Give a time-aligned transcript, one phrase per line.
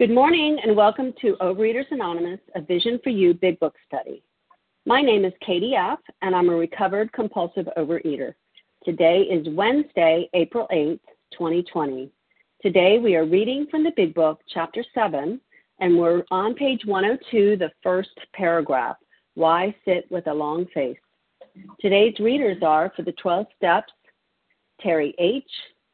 [0.00, 4.22] Good morning and welcome to Overeaters Anonymous, a Vision for You Big Book Study.
[4.86, 8.32] My name is Katie F., and I'm a recovered compulsive overeater.
[8.82, 11.00] Today is Wednesday, April 8th,
[11.32, 12.10] 2020.
[12.62, 15.38] Today we are reading from the Big Book, Chapter 7,
[15.80, 18.96] and we're on page 102, the first paragraph
[19.34, 20.96] Why Sit with a Long Face?
[21.78, 23.92] Today's readers are for the 12 Steps,
[24.80, 25.44] Terry H.,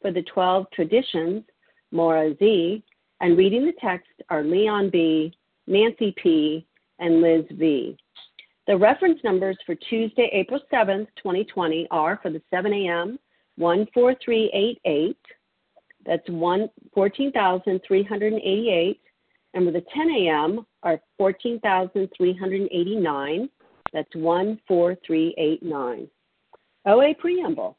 [0.00, 1.43] for the 12 Traditions,
[1.91, 2.84] Maura Z.,
[3.20, 5.32] and reading the text are Leon B.,
[5.66, 6.66] Nancy P.,
[6.98, 7.96] and Liz V.
[8.66, 13.18] The reference numbers for Tuesday, April 7th, 2020 are for the 7 a.m.
[13.58, 15.18] 14388,
[16.04, 16.26] that's
[16.94, 19.00] 14,388,
[19.54, 20.66] and for the 10 a.m.
[20.82, 23.48] are 14,389,
[23.93, 26.08] that's 14389.
[26.86, 27.79] OA Preamble.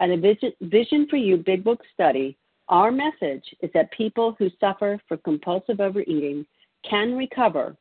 [0.00, 2.36] and a vision, vision for You Big Book study,
[2.68, 6.44] our message is that people who suffer from compulsive overeating
[6.88, 7.76] can recover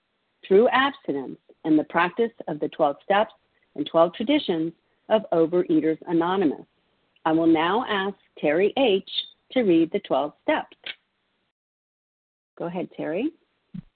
[0.48, 3.34] through abstinence and the practice of the 12 steps
[3.76, 4.72] and 12 traditions
[5.10, 6.66] of Overeaters Anonymous.
[7.26, 9.10] I will now ask Terry H.
[9.52, 10.78] to read the 12 steps.
[12.58, 13.32] Go ahead, Terry.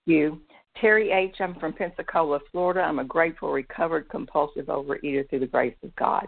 [0.06, 0.42] You.
[0.82, 1.36] Terry H.
[1.40, 2.82] I'm from Pensacola, Florida.
[2.82, 6.28] I'm a grateful, recovered, compulsive overeater through the grace of God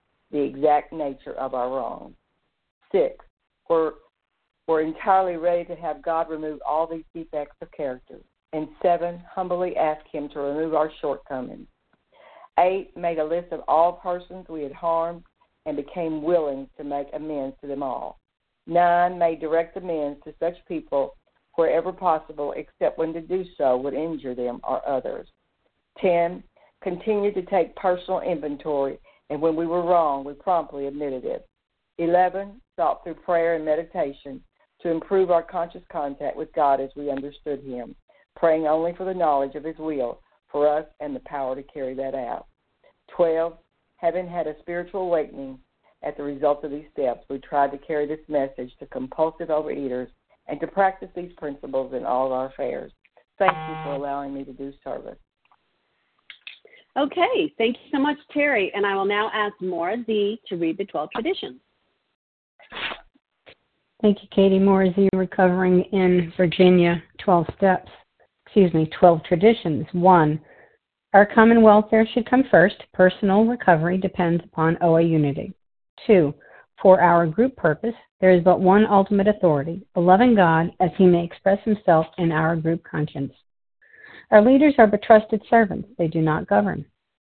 [0.31, 2.13] the exact nature of our wrong.
[2.91, 3.25] Six,
[3.69, 3.93] we're,
[4.67, 8.17] we're entirely ready to have God remove all these defects of character.
[8.53, 11.67] And seven, humbly ask Him to remove our shortcomings.
[12.59, 15.23] Eight, made a list of all persons we had harmed
[15.65, 18.19] and became willing to make amends to them all.
[18.67, 21.15] Nine, made direct amends to such people
[21.55, 25.27] wherever possible, except when to do so would injure them or others.
[25.99, 26.43] Ten,
[26.83, 28.99] continued to take personal inventory
[29.31, 31.47] and when we were wrong, we promptly admitted it.
[31.99, 32.61] 11.
[32.75, 34.41] Sought through prayer and meditation
[34.81, 37.95] to improve our conscious contact with God as we understood Him,
[38.35, 40.19] praying only for the knowledge of His will
[40.51, 42.47] for us and the power to carry that out.
[43.15, 43.53] 12.
[43.95, 45.59] Having had a spiritual awakening
[46.03, 50.07] as a result of these steps, we tried to carry this message to compulsive overeaters
[50.47, 52.91] and to practice these principles in all our affairs.
[53.39, 55.17] Thank you for allowing me to do service.
[56.97, 58.71] Okay, thank you so much, Terry.
[58.75, 61.59] And I will now ask Maura Z to read the 12 traditions.
[64.01, 64.59] Thank you, Katie.
[64.59, 67.91] Maura Z, recovering in Virginia, 12 steps.
[68.45, 69.85] Excuse me, 12 traditions.
[69.93, 70.41] One,
[71.13, 72.75] our common welfare should come first.
[72.93, 75.53] Personal recovery depends upon OA unity.
[76.07, 76.33] Two,
[76.81, 81.05] for our group purpose, there is but one ultimate authority, a loving God as he
[81.05, 83.33] may express himself in our group conscience.
[84.31, 86.85] Our leaders are but trusted servants, they do not govern.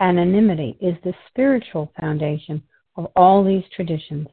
[0.00, 2.62] Anonymity is the spiritual foundation
[2.96, 4.28] of all these traditions,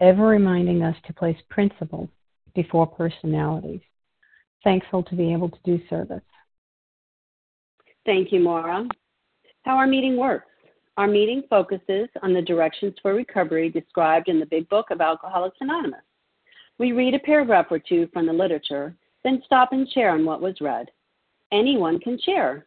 [0.00, 2.08] ever reminding us to place principles
[2.54, 3.80] before personalities.
[4.64, 6.22] Thankful to be able to do service.
[8.04, 8.88] Thank you, Maura.
[9.62, 10.46] How our meeting works.
[10.96, 15.56] Our meeting focuses on the directions for recovery described in the Big Book of Alcoholics
[15.60, 16.02] Anonymous.
[16.78, 20.40] We read a paragraph or two from the literature, then stop and share on what
[20.40, 20.90] was read.
[21.52, 22.66] Anyone can share,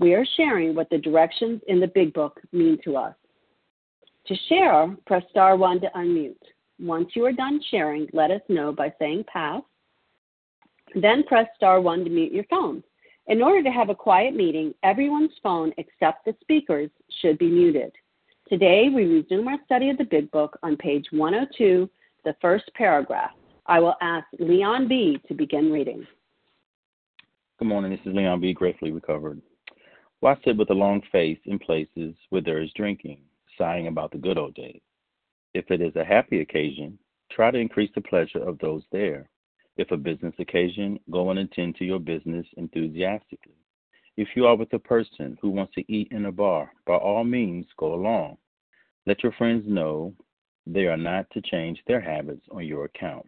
[0.00, 3.14] We are sharing what the directions in the Big Book mean to us.
[4.28, 6.36] To share, press star 1 to unmute.
[6.80, 9.60] Once you are done sharing, let us know by saying pass.
[10.94, 12.82] Then press star 1 to mute your phone.
[13.26, 17.92] In order to have a quiet meeting, everyone's phone except the speaker's should be muted.
[18.48, 21.90] Today, we resume our study of the Big Book on page 102,
[22.24, 23.32] the first paragraph.
[23.66, 25.20] I will ask Leon B.
[25.28, 26.06] to begin reading.
[27.58, 27.90] Good morning.
[27.90, 28.54] This is Leon B.
[28.54, 29.42] Gratefully recovered.
[30.20, 33.22] Why sit with a long face in places where there is drinking,
[33.56, 34.82] sighing about the good old days?
[35.54, 36.98] If it is a happy occasion,
[37.32, 39.30] try to increase the pleasure of those there.
[39.78, 43.56] If a business occasion, go and attend to your business enthusiastically.
[44.18, 47.24] If you are with a person who wants to eat in a bar, by all
[47.24, 48.36] means go along.
[49.06, 50.14] Let your friends know
[50.66, 53.24] they are not to change their habits on your account.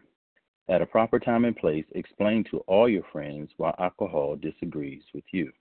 [0.69, 5.25] At a proper time and place, explain to all your friends why alcohol disagrees with
[5.31, 5.51] you.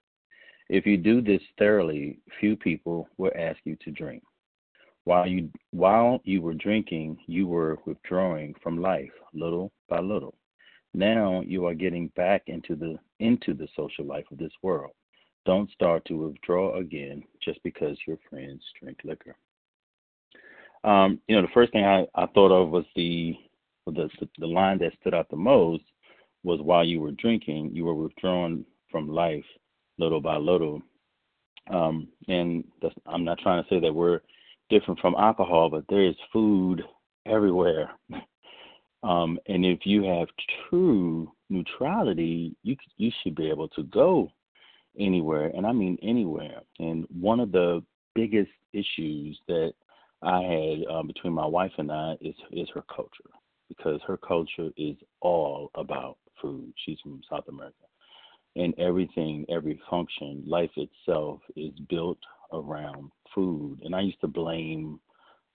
[0.72, 4.22] If you do this thoroughly, few people will ask you to drink.
[5.04, 10.34] While you while you were drinking, you were withdrawing from life little by little.
[10.94, 14.92] Now you are getting back into the into the social life of this world.
[15.44, 19.36] Don't start to withdraw again just because your friends drink liquor.
[20.84, 23.36] Um, you know, the first thing I, I thought of was the
[23.84, 24.08] the
[24.38, 25.84] the line that stood out the most
[26.44, 29.44] was while you were drinking, you were withdrawn from life
[29.98, 30.82] little by little.
[31.70, 32.64] Um, and
[33.06, 34.20] I'm not trying to say that we're
[34.68, 36.82] different from alcohol, but there is food
[37.26, 37.90] everywhere.
[39.02, 40.28] um, and if you have
[40.68, 44.30] true neutrality, you you should be able to go
[44.98, 46.60] anywhere, and I mean anywhere.
[46.78, 47.82] And one of the
[48.14, 49.72] biggest issues that
[50.22, 53.30] I had um, between my wife and I is is her culture
[53.68, 56.72] because her culture is all about food.
[56.84, 57.76] She's from South America.
[58.54, 62.18] And everything, every function, life itself is built
[62.52, 63.80] around food.
[63.82, 65.00] And I used to blame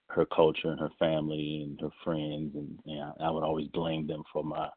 [0.08, 4.24] her culture and her family and her friends, and, and I would always blame them
[4.32, 4.68] for my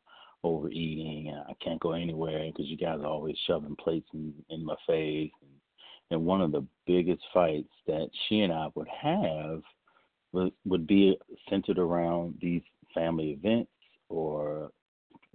[0.44, 1.30] overeating.
[1.30, 4.76] And I can't go anywhere because you guys are always shoving plates in, in my
[4.88, 5.32] face.
[5.42, 9.62] And, one of the biggest fights that she and I would have
[10.34, 11.18] would, would be
[11.50, 12.62] centered around these
[12.94, 13.72] family events
[14.10, 14.72] or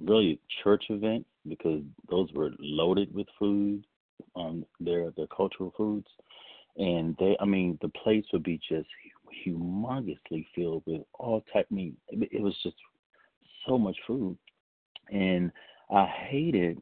[0.03, 3.85] really church events because those were loaded with food
[4.35, 6.07] um, their their cultural foods
[6.77, 8.89] and they i mean the place would be just
[9.47, 12.77] humongously filled with all type meat it was just
[13.67, 14.37] so much food
[15.11, 15.51] and
[15.91, 16.81] i hated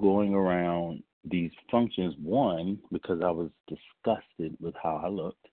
[0.00, 5.48] going around these functions one because i was disgusted with how i looked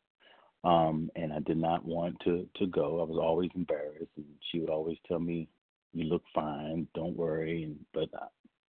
[0.64, 3.02] um, and I did not want to to go.
[3.02, 5.48] I was always embarrassed, and she would always tell me,
[5.94, 8.28] "You look fine, don't worry." But I,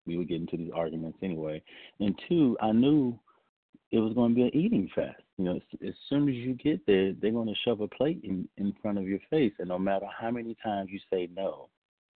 [0.06, 1.62] we would get into these arguments anyway.
[2.00, 3.18] And two, I knew
[3.90, 5.22] it was going to be an eating fest.
[5.38, 8.20] You know, as, as soon as you get there, they're going to shove a plate
[8.24, 11.68] in in front of your face, and no matter how many times you say no,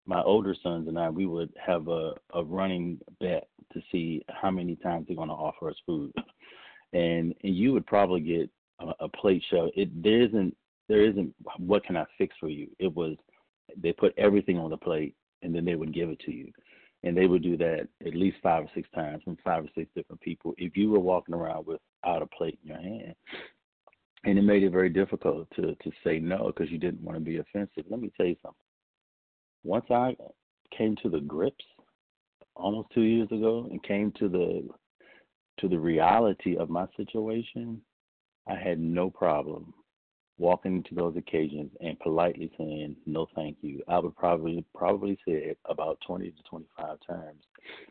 [0.07, 4.51] my older sons and I, we would have a a running bet to see how
[4.51, 6.13] many times they're going to offer us food.
[6.93, 8.51] And and you would probably get
[8.81, 9.71] a, a plate show.
[9.77, 10.57] It there isn't
[10.89, 12.69] there isn't what can I fix for you.
[12.79, 13.17] It was
[13.77, 16.51] they put everything on the plate and then they would give it to you.
[17.05, 19.89] And they would do that at least five or six times from five or six
[19.95, 20.55] different people.
[20.59, 23.15] If you were walking around without a plate in your hand,
[24.25, 27.25] and it made it very difficult to to say no because you didn't want to
[27.25, 27.85] be offensive.
[27.89, 28.57] Let me tell you something.
[29.63, 30.17] Once I
[30.77, 31.65] came to the grips
[32.57, 34.69] almost two years ago and came to the
[35.61, 37.81] to the reality of my situation,
[38.49, 39.73] I had no problem
[40.39, 43.83] walking into those occasions and politely saying no thank you.
[43.89, 47.43] I would probably probably say it about 20 to 25 times.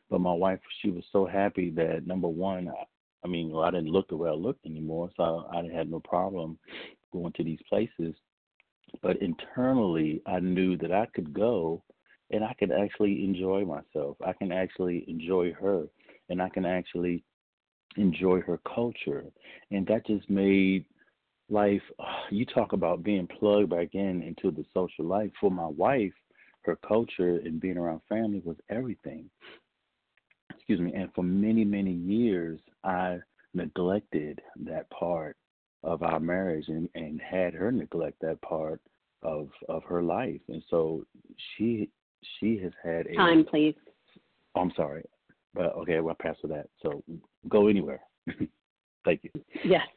[0.09, 2.83] But my wife, she was so happy that number one, I,
[3.25, 5.91] I mean, well, I didn't look the way I looked anymore, so I, I had
[5.91, 6.57] no problem
[7.11, 8.15] going to these places.
[9.01, 11.83] But internally, I knew that I could go
[12.31, 14.17] and I could actually enjoy myself.
[14.25, 15.85] I can actually enjoy her,
[16.29, 17.23] and I can actually
[17.95, 19.23] enjoy her culture.
[19.71, 20.85] And that just made
[21.49, 21.81] life,
[22.31, 25.31] you talk about being plugged back in into the social life.
[25.39, 26.13] For my wife,
[26.61, 29.29] her culture and being around family was everything.
[30.53, 30.93] Excuse me.
[30.93, 33.19] And for many, many years, I
[33.53, 35.37] neglected that part
[35.83, 38.81] of our marriage and, and had her neglect that part
[39.23, 40.41] of of her life.
[40.49, 41.05] And so
[41.55, 41.89] she
[42.39, 43.75] she has had a time, please.
[44.55, 45.03] Oh, I'm sorry.
[45.53, 46.67] But okay, well, pass for that.
[46.81, 47.03] So
[47.47, 48.01] go anywhere.
[49.05, 49.31] Thank you.
[49.63, 49.87] Yes.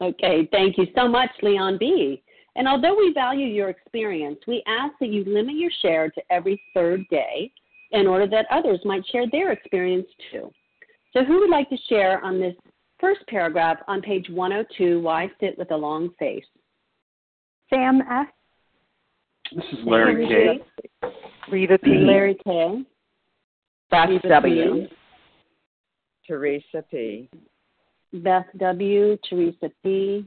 [0.00, 0.48] Okay.
[0.50, 2.22] Thank you so much, Leon B.
[2.56, 6.62] And although we value your experience, we ask that you limit your share to every
[6.74, 7.50] third day
[7.92, 10.50] in order that others might share their experience too.
[11.12, 12.54] So, who would like to share on this
[12.98, 16.44] first paragraph on page 102 Why Sit with a Long Face?
[17.70, 18.26] Sam S.
[19.54, 21.10] This is Larry K.
[21.50, 21.90] Rita P.
[21.90, 22.82] Larry K.
[23.90, 24.88] Beth Rita W.
[24.88, 24.96] P.
[26.26, 27.28] Teresa P.
[28.12, 29.16] Beth W.
[29.28, 30.26] Teresa P.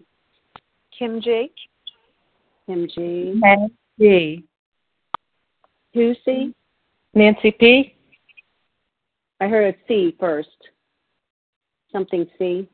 [0.97, 1.51] Kim J.
[2.65, 3.33] Kim G.
[3.35, 4.43] Meg D.
[5.93, 6.53] Who C?
[7.13, 7.95] Nancy P.
[9.39, 10.49] I heard a C first.
[11.91, 12.67] Something C.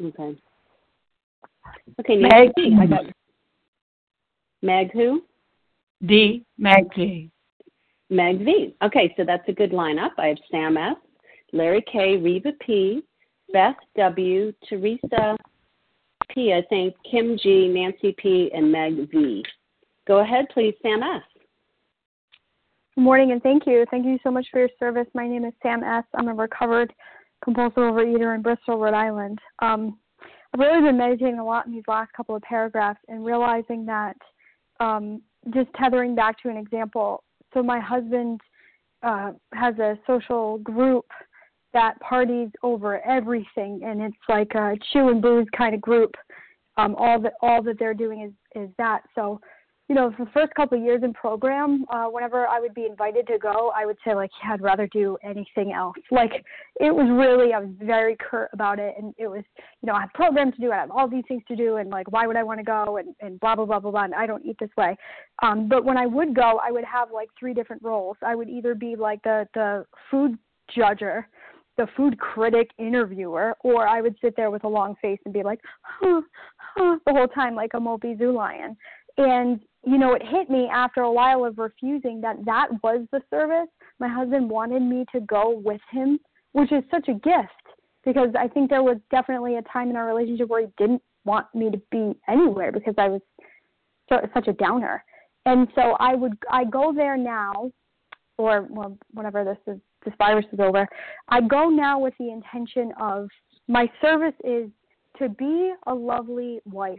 [0.00, 0.36] Okay.
[2.00, 2.52] Okay, Nancy Meg.
[2.56, 2.76] C.
[2.80, 3.04] I got
[4.62, 5.22] Meg who?
[6.06, 6.44] D.
[6.58, 7.30] Meg D.
[8.10, 8.74] Meg V.
[8.82, 10.10] Okay, so that's a good lineup.
[10.18, 10.96] I have Sam S,
[11.52, 13.02] Larry K, Reva P,
[13.52, 15.36] Beth W, Teresa
[16.30, 19.44] P, I think, Kim G, Nancy P, and Meg V.
[20.06, 21.22] Go ahead, please, Sam S.
[22.94, 23.86] Good morning and thank you.
[23.90, 25.06] Thank you so much for your service.
[25.14, 26.04] My name is Sam S.
[26.14, 26.92] I'm a recovered
[27.42, 29.38] compulsive overeater in Bristol, Rhode Island.
[29.60, 29.98] Um,
[30.52, 34.16] I've really been meditating a lot in these last couple of paragraphs and realizing that
[34.80, 35.22] um,
[35.54, 37.24] just tethering back to an example.
[37.54, 38.40] So my husband
[39.02, 41.06] uh, has a social group
[41.72, 46.14] that parties over everything, and it's like a chew and booze kind of group.
[46.76, 49.02] Um, all that all that they're doing is is that.
[49.14, 49.40] So
[49.92, 52.86] you know, for the first couple of years in program, uh, whenever I would be
[52.86, 55.96] invited to go, I would say like, yeah, I'd rather do anything else.
[56.10, 56.44] Like,
[56.80, 60.00] it was really, I was very curt about it, and it was, you know, I
[60.02, 62.36] have programs to do, I have all these things to do, and like, why would
[62.36, 64.04] I want to go, and and blah blah blah blah blah.
[64.04, 64.96] And I don't eat this way.
[65.42, 68.16] Um, but when I would go, I would have like three different roles.
[68.22, 70.38] I would either be like the the food
[70.74, 71.24] judger,
[71.76, 75.42] the food critic interviewer, or I would sit there with a long face and be
[75.42, 76.20] like, huh,
[76.56, 78.76] huh, the whole time like a mopey zoo lion.
[79.16, 83.20] And you know, it hit me after a while of refusing that that was the
[83.30, 83.68] service.
[83.98, 86.20] My husband wanted me to go with him,
[86.52, 87.50] which is such a gift
[88.04, 91.46] because I think there was definitely a time in our relationship where he didn't want
[91.54, 93.20] me to be anywhere because I was
[94.34, 95.04] such a downer.
[95.46, 97.72] And so I would I go there now,
[98.38, 100.86] or well, whenever this is this virus is over,
[101.28, 103.28] I go now with the intention of
[103.68, 104.68] my service is
[105.18, 106.98] to be a lovely wife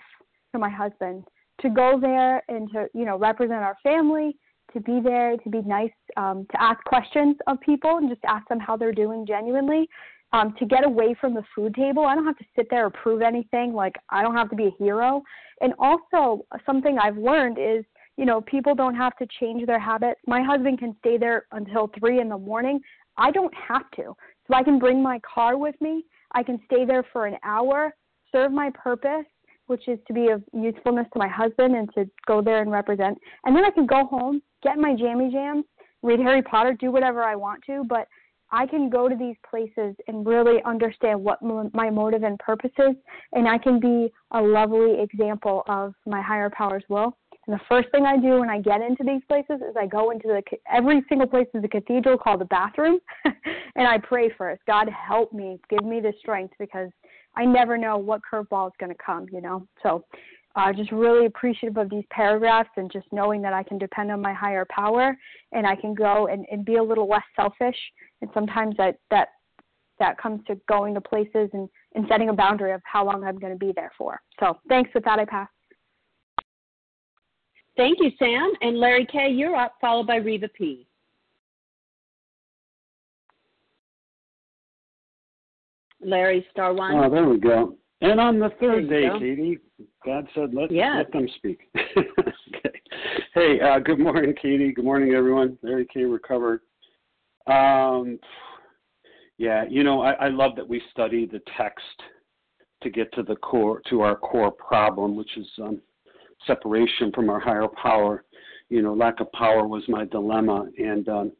[0.53, 1.23] to my husband
[1.61, 4.35] to go there and to you know represent our family
[4.73, 8.47] to be there to be nice um, to ask questions of people and just ask
[8.47, 9.87] them how they're doing genuinely
[10.31, 12.05] um, to get away from the food table.
[12.05, 13.73] I don't have to sit there or prove anything.
[13.73, 15.21] Like i don't have to be a hero.
[15.61, 17.85] And also something i've learned is
[18.17, 20.19] you know people don't have to change their habits.
[20.27, 22.79] My husband can stay there until three in the morning.
[23.17, 24.15] I don't have to.
[24.47, 26.05] So i can bring my car with me.
[26.33, 27.93] I can stay there for an hour
[28.33, 29.25] serve my purpose
[29.67, 33.17] which is to be of usefulness to my husband and to go there and represent.
[33.45, 35.63] And then I can go home, get my jammy jams,
[36.01, 38.07] read Harry Potter, do whatever I want to, but
[38.51, 42.95] I can go to these places and really understand what my motive and purpose is,
[43.31, 47.17] and I can be a lovely example of my higher power's will.
[47.47, 50.11] And the first thing I do when I get into these places is I go
[50.11, 54.61] into the every single place is a cathedral called the bathroom, and I pray first.
[54.65, 56.89] God help me, give me the strength because
[57.35, 59.67] I never know what curveball is going to come, you know.
[59.81, 60.05] So
[60.55, 64.21] uh, just really appreciative of these paragraphs and just knowing that I can depend on
[64.21, 65.17] my higher power
[65.51, 67.77] and I can go and, and be a little less selfish.
[68.21, 69.29] And sometimes that that
[69.99, 73.37] that comes to going to places and, and setting a boundary of how long I'm
[73.37, 74.19] going to be there for.
[74.39, 74.91] So thanks.
[74.93, 75.47] With that, I pass.
[77.75, 78.51] Thank you, Sam.
[78.61, 80.85] And Larry K., you're up, followed by Reva P.
[86.05, 86.95] Larry, star one.
[86.95, 87.75] Oh, there we go.
[88.01, 89.19] And on the third day, go.
[89.19, 89.59] Katie,
[90.05, 90.95] God said, let, yes.
[90.97, 91.69] let them speak.
[91.97, 92.81] okay.
[93.33, 94.73] Hey, uh, good morning, Katie.
[94.73, 95.57] Good morning, everyone.
[95.61, 96.03] Larry K.
[96.03, 96.59] recovered.
[97.47, 98.19] Um,
[99.37, 101.85] yeah, you know, I, I love that we study the text
[102.83, 105.81] to get to the core, to our core problem, which is um,
[106.47, 108.23] separation from our higher power.
[108.69, 111.31] You know, lack of power was my dilemma, and um,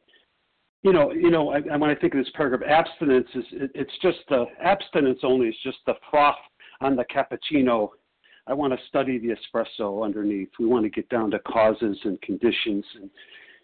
[0.83, 3.97] you know, you know, I, when I think of this paragraph, abstinence is it, it's
[4.01, 6.35] just the abstinence only is just the froth
[6.81, 7.89] on the cappuccino.
[8.45, 10.49] I want to study the espresso underneath.
[10.59, 13.09] We want to get down to causes and conditions and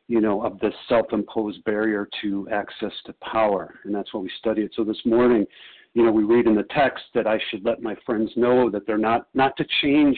[0.08, 4.62] you know of this self-imposed barrier to access to power, and that's why we study
[4.62, 4.72] it.
[4.76, 5.46] So this morning,
[5.94, 8.88] you know, we read in the text that I should let my friends know that
[8.88, 10.18] they're not not to change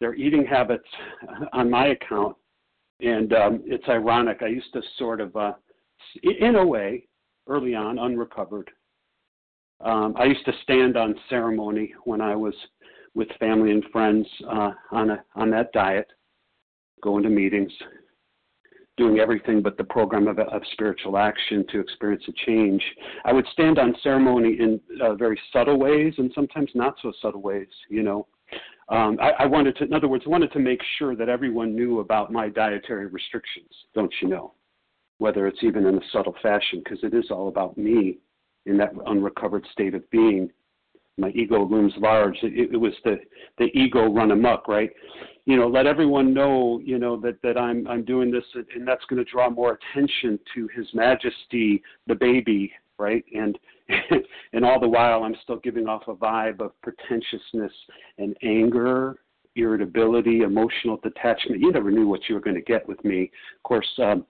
[0.00, 0.88] their eating habits
[1.52, 2.36] on my account.
[3.00, 4.38] And um, it's ironic.
[4.42, 5.52] I used to sort of uh,
[6.22, 7.06] in a way,
[7.48, 8.70] early on, unrecovered.
[9.80, 12.54] Um, I used to stand on ceremony when I was
[13.14, 16.06] with family and friends uh, on a, on that diet,
[17.02, 17.72] going to meetings,
[18.96, 22.82] doing everything but the program of, of spiritual action to experience a change.
[23.24, 27.42] I would stand on ceremony in uh, very subtle ways and sometimes not so subtle
[27.42, 27.68] ways.
[27.88, 28.26] You know,
[28.88, 32.00] um, I, I wanted to, in other words, wanted to make sure that everyone knew
[32.00, 33.70] about my dietary restrictions.
[33.94, 34.54] Don't you know?
[35.18, 38.18] whether it's even in a subtle fashion, because it is all about me
[38.66, 40.50] in that unrecovered state of being.
[41.16, 42.36] My ego looms large.
[42.42, 43.18] It, it was the
[43.58, 44.90] the ego run amok, right?
[45.46, 49.04] You know, let everyone know, you know, that that I'm I'm doing this, and that's
[49.04, 53.24] going to draw more attention to His Majesty, the baby, right?
[53.34, 53.58] And
[54.52, 57.72] and all the while, I'm still giving off a vibe of pretentiousness
[58.18, 59.16] and anger
[59.56, 61.60] irritability, emotional detachment.
[61.60, 63.30] You never knew what you were going to get with me.
[63.56, 64.26] Of course, um,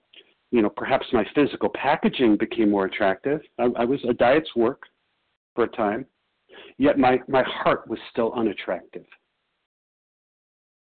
[0.51, 3.41] you know, perhaps my physical packaging became more attractive.
[3.59, 4.83] I, I was a diet's work
[5.55, 6.07] for a time,
[6.79, 9.07] yet my, my heart was still unattractive.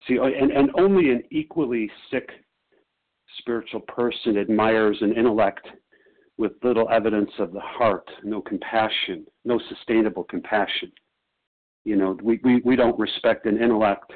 [0.08, 2.30] See, uh, and, and only an equally sick
[3.40, 5.68] spiritual person admires an intellect
[6.40, 10.90] with little evidence of the heart, no compassion, no sustainable compassion.
[11.84, 14.14] You know, we, we, we don't respect an intellect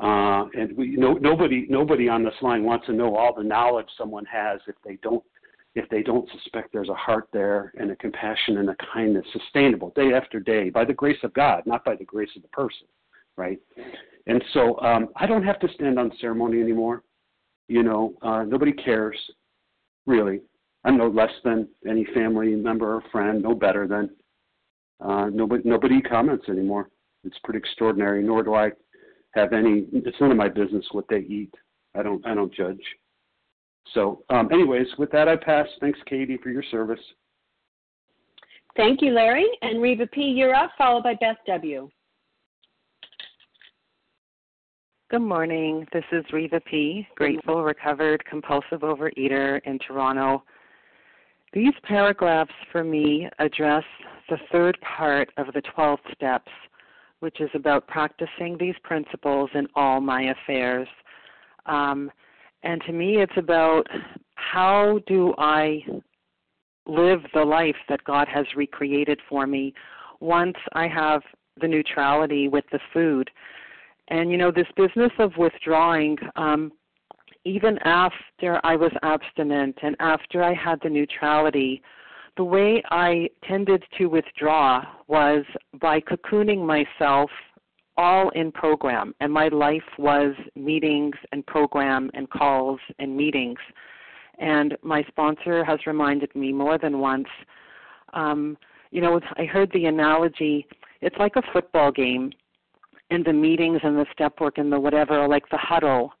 [0.00, 3.86] uh, and we, no, nobody, nobody on this line wants to know all the knowledge
[3.96, 5.22] someone has if they don't,
[5.76, 9.92] if they don't suspect there's a heart there and a compassion and a kindness sustainable
[9.94, 12.88] day after day by the grace of God, not by the grace of the person,
[13.36, 13.58] right?
[14.26, 17.04] And so um, I don't have to stand on ceremony anymore.
[17.68, 19.16] You know, uh, nobody cares,
[20.06, 20.40] really.
[20.84, 24.10] I'm no less than any family member or friend, no better than.
[25.04, 26.90] Uh, nobody, nobody comments anymore.
[27.24, 28.22] It's pretty extraordinary.
[28.22, 28.70] Nor do I
[29.34, 29.86] have any.
[29.92, 31.52] It's none of my business what they eat.
[31.94, 32.24] I don't.
[32.26, 32.80] I don't judge.
[33.94, 35.66] So, um, anyways, with that, I pass.
[35.80, 37.00] Thanks, Katie, for your service.
[38.76, 39.46] Thank you, Larry.
[39.62, 41.88] And Reva P., you're up, followed by Beth W.
[45.10, 45.84] Good morning.
[45.92, 50.44] This is Reva P., grateful, recovered, compulsive overeater in Toronto.
[51.52, 53.84] These paragraphs for me address
[54.28, 56.50] the third part of the 12 steps
[57.20, 60.88] which is about practicing these principles in all my affairs.
[61.66, 62.10] Um,
[62.62, 63.86] and to me, it's about
[64.34, 65.82] how do I
[66.86, 69.72] live the life that God has recreated for me
[70.18, 71.22] once I have
[71.60, 73.30] the neutrality with the food.
[74.08, 76.72] And you know, this business of withdrawing, um,
[77.44, 81.82] even after I was abstinent and after I had the neutrality,
[82.36, 85.44] the way I tended to withdraw was
[85.80, 87.30] by cocooning myself
[87.96, 93.58] all in program, and my life was meetings and program and calls and meetings.
[94.38, 97.28] And my sponsor has reminded me more than once.
[98.14, 98.56] Um,
[98.90, 100.66] you know, I heard the analogy.
[101.02, 102.32] It's like a football game,
[103.10, 106.12] and the meetings and the step work and the whatever are like the huddle,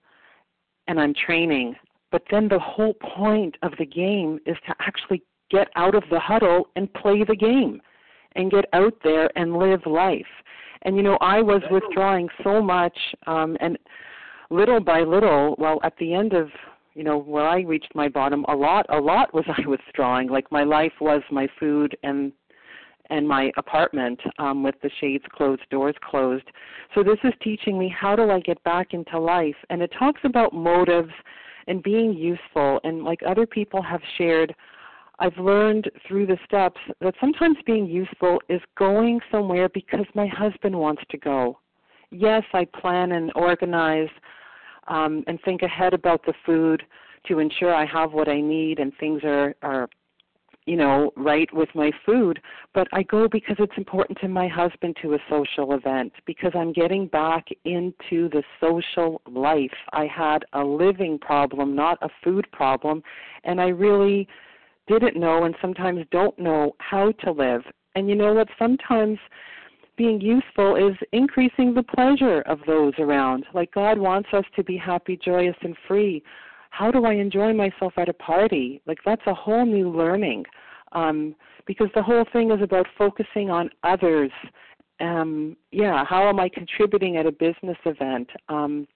[0.90, 1.76] and I'm training.
[2.10, 6.18] But then the whole point of the game is to actually get out of the
[6.18, 7.80] huddle and play the game
[8.34, 10.26] and get out there and live life.
[10.82, 12.96] And you know, I was withdrawing so much
[13.28, 13.78] um and
[14.50, 16.48] little by little, well at the end of
[16.94, 20.28] you know, where I reached my bottom a lot a lot was I withdrawing.
[20.28, 22.32] Like my life was my food and
[23.10, 26.48] and my apartment um, with the shades closed, doors closed.
[26.94, 30.20] So this is teaching me how do I get back into life, and it talks
[30.24, 31.12] about motives
[31.66, 32.80] and being useful.
[32.84, 34.54] And like other people have shared,
[35.18, 40.74] I've learned through the steps that sometimes being useful is going somewhere because my husband
[40.74, 41.58] wants to go.
[42.10, 44.08] Yes, I plan and organize
[44.88, 46.82] um, and think ahead about the food
[47.28, 49.88] to ensure I have what I need and things are are
[50.66, 52.40] you know right with my food
[52.74, 56.72] but I go because it's important to my husband to a social event because I'm
[56.72, 59.70] getting back into the social life.
[59.92, 63.02] I had a living problem not a food problem
[63.44, 64.28] and I really
[64.90, 67.62] didn't know and sometimes don't know how to live.
[67.94, 68.48] And you know what?
[68.58, 69.18] Sometimes
[69.96, 73.44] being useful is increasing the pleasure of those around.
[73.54, 76.22] Like God wants us to be happy joyous and free
[76.70, 78.80] how do I enjoy myself at a party?
[78.86, 80.44] Like that's a whole new learning.
[80.92, 84.32] Um, because the whole thing is about focusing on others.
[84.98, 88.28] Um, yeah, how am I contributing at a business event?
[88.48, 88.88] Um,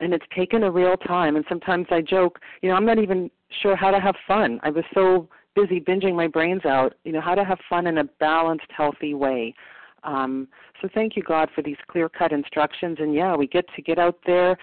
[0.00, 1.36] and it's taken a real time.
[1.36, 3.30] And sometimes I joke, you know, I'm not even
[3.62, 4.58] sure how to have fun.
[4.62, 7.98] I was so busy binging my brains out, you know, how to have fun in
[7.98, 9.54] a balanced, healthy way.
[10.02, 10.48] Um,
[10.80, 12.98] so thank you, God, for these clear cut instructions.
[13.00, 14.56] And yeah, we get to get out there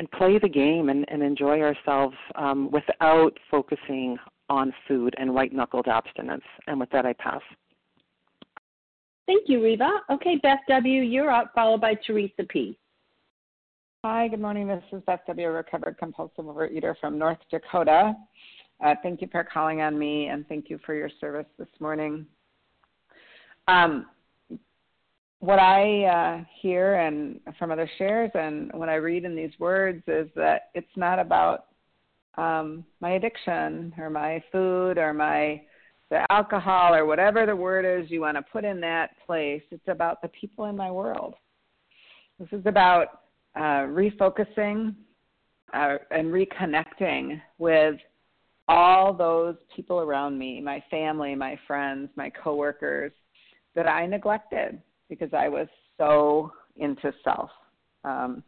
[0.00, 4.16] and play the game and, and enjoy ourselves um, without focusing
[4.48, 6.42] on food and white knuckled abstinence.
[6.66, 7.42] And with that, I pass.
[9.26, 10.00] Thank you, Reva.
[10.08, 12.78] Okay, Beth W., you're up, followed by Teresa P.
[14.02, 14.66] Hi, good morning.
[14.68, 18.14] This is Beth W., recovered compulsive overeater from North Dakota.
[18.82, 22.24] Uh, thank you for calling on me and thank you for your service this morning.
[23.68, 24.06] Um,
[25.40, 30.02] what I uh, hear and from other shares and what I read in these words
[30.06, 31.66] is that it's not about
[32.36, 35.62] um, my addiction or my food or my
[36.10, 39.62] the alcohol or whatever the word is you want to put in that place.
[39.70, 41.34] It's about the people in my world.
[42.38, 43.20] This is about
[43.54, 44.94] uh, refocusing
[45.72, 47.94] uh, and reconnecting with
[48.68, 53.12] all those people around me, my family, my friends, my coworkers
[53.76, 55.68] that I neglected because I was
[55.98, 57.50] so into self.
[58.04, 58.42] Um,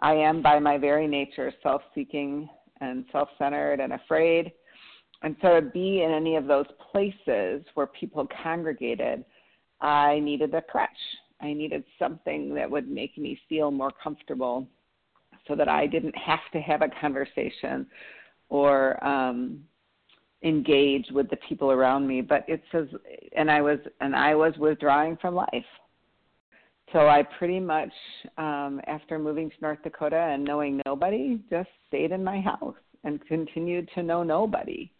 [0.00, 2.48] I am by my very nature self seeking
[2.80, 4.52] and self centered and afraid.
[5.22, 9.24] And so to be in any of those places where people congregated,
[9.80, 10.90] I needed a crutch.
[11.40, 14.66] I needed something that would make me feel more comfortable
[15.46, 17.86] so that I didn't have to have a conversation
[18.48, 19.60] or um
[20.44, 22.86] engage with the people around me but it says
[23.36, 25.64] and i was and i was withdrawing from life
[26.92, 27.92] so I pretty much,
[28.36, 33.24] um, after moving to North Dakota and knowing nobody, just stayed in my house and
[33.26, 34.90] continued to know nobody.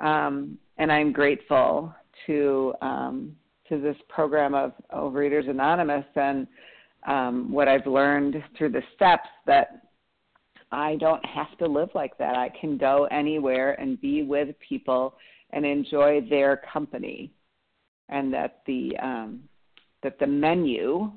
[0.00, 1.94] Um, and I'm grateful
[2.26, 3.36] to um,
[3.68, 6.46] to this program of Overeaters Anonymous and
[7.06, 9.82] um, what I've learned through the steps that
[10.72, 12.34] I don't have to live like that.
[12.34, 15.14] I can go anywhere and be with people
[15.50, 17.32] and enjoy their company,
[18.08, 19.40] and that the um,
[20.02, 21.10] that the menu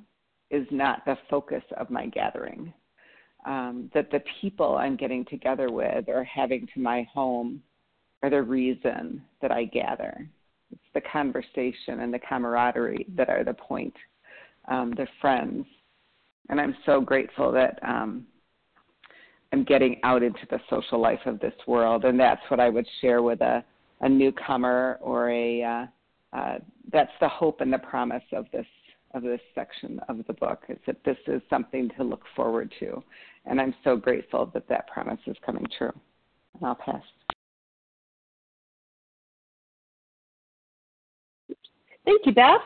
[0.49, 2.73] is not the focus of my gathering.
[3.45, 7.63] Um, that the people I'm getting together with or having to my home
[8.21, 10.29] are the reason that I gather.
[10.71, 13.95] It's the conversation and the camaraderie that are the point,
[14.67, 15.65] um, the friends.
[16.49, 18.27] And I'm so grateful that um,
[19.51, 22.05] I'm getting out into the social life of this world.
[22.05, 23.63] And that's what I would share with a,
[24.01, 25.85] a newcomer or a uh,
[26.33, 26.57] uh,
[26.91, 28.65] that's the hope and the promise of this
[29.13, 33.03] of this section of the book is that this is something to look forward to,
[33.45, 35.91] and I'm so grateful that that promise is coming true.
[36.55, 37.03] And I'll pass.
[42.05, 42.61] Thank you, Beth.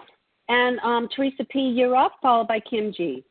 [0.47, 3.23] And um, Teresa P., you're up, followed by Kim G.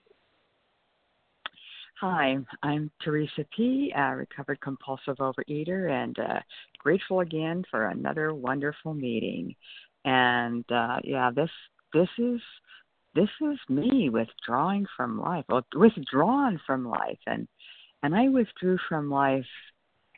[2.00, 6.40] Hi, I'm Teresa P., a recovered compulsive overeater, and uh,
[6.78, 9.54] grateful again for another wonderful meeting.
[10.04, 11.50] And uh, yeah, this
[11.92, 12.40] this is
[13.14, 17.48] this is me withdrawing from life, well, withdrawn from life, and
[18.02, 19.46] and I withdrew from life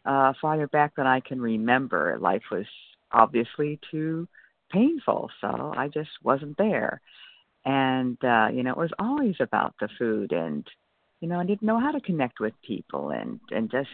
[0.05, 2.19] uh, farther back than I can remember.
[2.21, 2.67] Life was
[3.13, 4.27] obviously too
[4.73, 7.01] painful, so I just wasn't there.
[7.65, 10.67] And uh, you know, it was always about the food, and
[11.21, 13.91] you know, I didn't know how to connect with people, and and just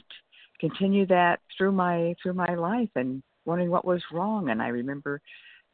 [0.61, 4.49] continue that through my through my life, and wondering what was wrong.
[4.49, 5.21] And I remember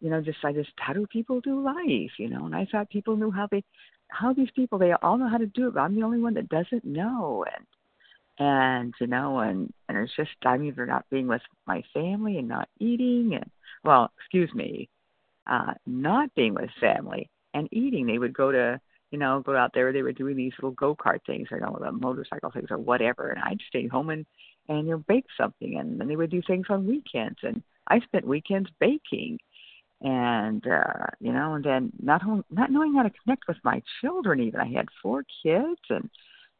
[0.00, 2.46] you know, just I just how do people do life, you know?
[2.46, 3.64] And I thought people knew how they
[4.08, 6.34] how these people they all know how to do it, but I'm the only one
[6.34, 7.66] that doesn't know and
[8.40, 12.48] and you know, and and it's just I'm either not being with my family and
[12.48, 13.50] not eating and
[13.84, 14.88] well, excuse me,
[15.46, 18.06] uh not being with family and eating.
[18.06, 18.80] They would go to
[19.10, 19.92] you know, go out there.
[19.92, 22.78] They were doing these little go kart things, or you know, the motorcycle things or
[22.78, 23.30] whatever.
[23.30, 24.26] And I'd stay home and
[24.68, 27.38] and you know bake something, and then they would do things on weekends.
[27.42, 29.38] And I spent weekends baking,
[30.00, 34.40] and uh, you know, and then not not knowing how to connect with my children.
[34.40, 36.08] Even I had four kids, and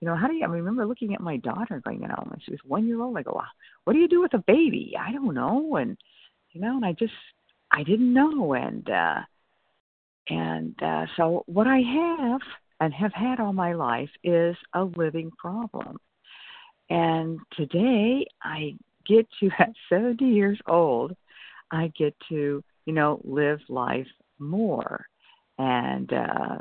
[0.00, 0.44] you know, how do you?
[0.44, 3.16] I remember looking at my daughter, going, you know, when she was one year old.
[3.16, 3.40] I go,
[3.84, 4.94] what do you do with a baby?
[4.98, 5.96] I don't know, and
[6.52, 7.12] you know, and I just
[7.70, 9.20] I didn't know, and uh
[10.28, 12.40] and uh, so, what I have
[12.80, 15.98] and have had all my life is a living problem.
[16.90, 18.74] And today, I
[19.06, 21.16] get to, at 70 years old,
[21.70, 24.06] I get to, you know, live life
[24.38, 25.04] more.
[25.58, 26.56] And uh,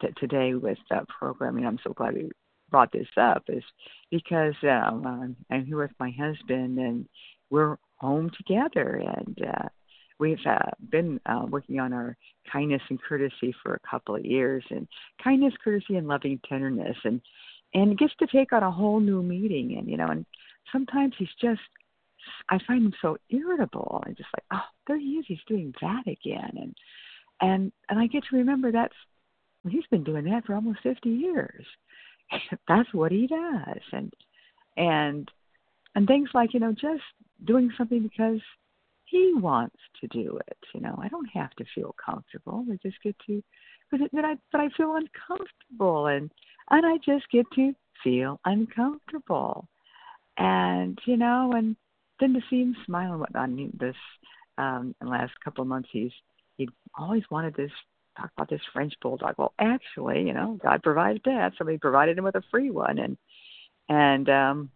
[0.00, 2.30] t- today, with uh, programming, I'm so glad we
[2.70, 3.64] brought this up, is
[4.08, 7.08] because um, I'm here with my husband and
[7.50, 9.02] we're home together.
[9.16, 9.68] And uh,
[10.20, 12.16] we've uh, been uh, working on our
[12.52, 14.86] kindness and courtesy for a couple of years, and
[15.24, 17.20] kindness, courtesy, and loving tenderness, and
[17.76, 19.76] and it gets to take on a whole new meaning.
[19.76, 20.24] And you know, and
[20.70, 21.60] sometimes he's just,
[22.48, 24.02] I find him so irritable.
[24.06, 25.24] I'm just like, oh, there he is.
[25.26, 26.74] He's doing that again, and
[27.40, 28.94] and and I get to remember that's
[29.62, 31.64] well, he's been doing that for almost 50 years.
[32.68, 34.12] that's what he does, and
[34.76, 35.30] and
[35.94, 37.02] and things like you know just
[37.44, 38.40] doing something because
[39.04, 40.58] he wants to do it.
[40.74, 42.64] You know, I don't have to feel comfortable.
[42.70, 43.42] I just get to,
[43.90, 46.30] but then I but I feel uncomfortable, and
[46.70, 49.68] and I just get to feel uncomfortable,
[50.38, 51.76] and you know, and
[52.20, 53.42] then to see him smile and whatnot.
[53.42, 53.96] I mean, this
[54.58, 56.12] um, in the last couple of months, he's
[56.56, 57.72] he always wanted this
[58.16, 59.34] talk about this French bulldog.
[59.36, 61.52] Well, actually, you know, God provided that.
[61.58, 63.16] Somebody provided him with a free one, and
[63.88, 64.70] and um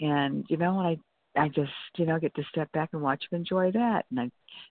[0.00, 0.98] and you know, and I
[1.36, 4.04] I just, you know, get to step back and watch him enjoy that.
[4.10, 4.30] And I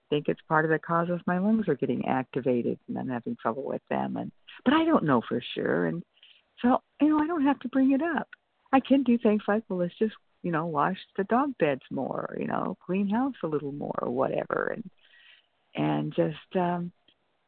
[0.09, 3.35] think it's part of the cause of my lungs are getting activated and I'm having
[3.41, 4.15] trouble with them.
[4.15, 4.31] And
[4.63, 5.87] but I don't know for sure.
[5.87, 6.03] And
[6.61, 8.29] so, you know, I don't have to bring it up.
[8.71, 10.13] I can do things like, well, let's just,
[10.43, 14.11] you know, wash the dog beds more, you know, clean house a little more or
[14.11, 14.89] whatever, and
[15.75, 16.91] and just um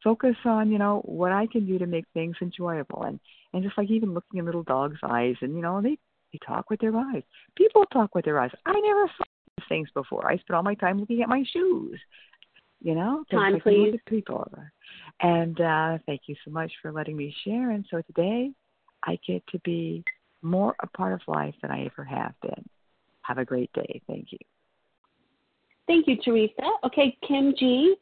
[0.02, 3.02] focus on, you know, what I can do to make things enjoyable.
[3.02, 3.20] And
[3.52, 5.98] and just like even looking in little dogs' eyes, and you know, they
[6.32, 7.22] they talk with their eyes.
[7.56, 8.50] People talk with their eyes.
[8.64, 9.24] I never saw
[9.58, 10.26] these things before.
[10.26, 12.00] I spent all my time looking at my shoes.
[12.82, 13.92] You know, time please.
[13.92, 14.50] Look people.
[15.20, 17.70] And uh, thank you so much for letting me share.
[17.70, 18.52] And so today,
[19.02, 20.04] I get to be
[20.42, 22.68] more a part of life than I ever have been.
[23.26, 24.00] Have a great day.
[24.06, 24.38] Thank you.
[25.86, 26.62] Thank you, Teresa.
[26.84, 27.94] Okay, Kim G,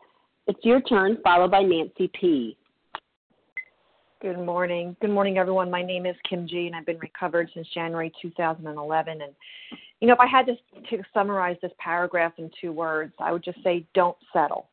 [0.47, 2.57] it's your turn, followed by Nancy P.
[4.21, 4.97] Good morning.
[5.01, 5.71] Good morning, everyone.
[5.71, 9.21] My name is Kim G, and I've been recovered since January 2011.
[9.21, 9.33] And,
[10.01, 10.55] you know, if I had to,
[10.91, 14.69] to summarize this paragraph in two words, I would just say don't settle.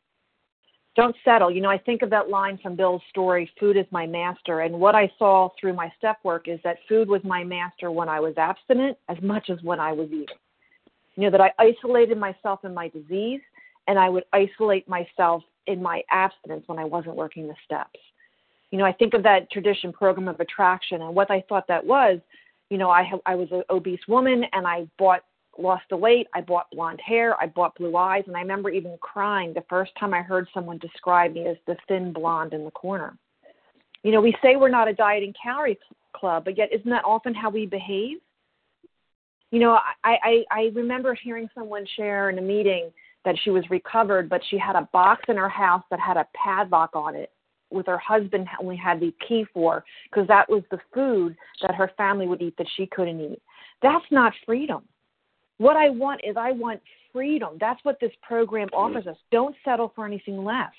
[0.95, 1.51] Don't settle.
[1.51, 4.61] You know, I think of that line from Bill's story, food is my master.
[4.61, 8.09] And what I saw through my step work is that food was my master when
[8.09, 10.37] I was abstinent as much as when I was eating.
[11.21, 13.41] You know, that I isolated myself in my disease,
[13.87, 17.99] and I would isolate myself in my abstinence when I wasn't working the steps
[18.71, 21.85] you know, I think of that tradition program of attraction and what I thought that
[21.85, 22.19] was,
[22.69, 25.21] you know, I have, I was an obese woman and I bought
[25.57, 28.97] lost the weight, I bought blonde hair, I bought blue eyes, and I remember even
[29.01, 32.71] crying the first time I heard someone describe me as the thin blonde in the
[32.71, 33.17] corner.
[34.03, 35.77] You know, we say we're not a dieting calorie
[36.13, 38.19] club, but yet isn't that often how we behave?
[39.51, 42.91] You know, I, I, I remember hearing someone share in a meeting
[43.25, 46.27] that she was recovered, but she had a box in her house that had a
[46.33, 47.31] padlock on it
[47.69, 51.91] with her husband only had the key for because that was the food that her
[51.97, 53.41] family would eat that she couldn't eat.
[53.81, 54.83] That's not freedom.
[55.57, 56.81] What I want is I want
[57.13, 57.57] freedom.
[57.59, 58.95] That's what this program mm-hmm.
[58.95, 59.17] offers us.
[59.31, 60.71] Don't settle for anything less.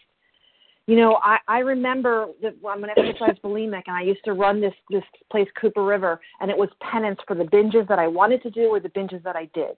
[0.86, 4.60] You know, I, I remember that I'm an exercise bulimic, and I used to run
[4.60, 8.42] this this place, Cooper River, and it was penance for the binges that I wanted
[8.42, 9.76] to do or the binges that I did.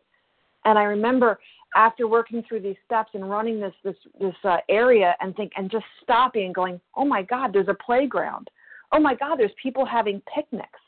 [0.64, 1.38] And I remember
[1.76, 5.70] after working through these steps and running this this this uh, area and think and
[5.70, 8.48] just stopping and going, oh my God, there's a playground.
[8.92, 10.80] Oh my God, there's people having picnics.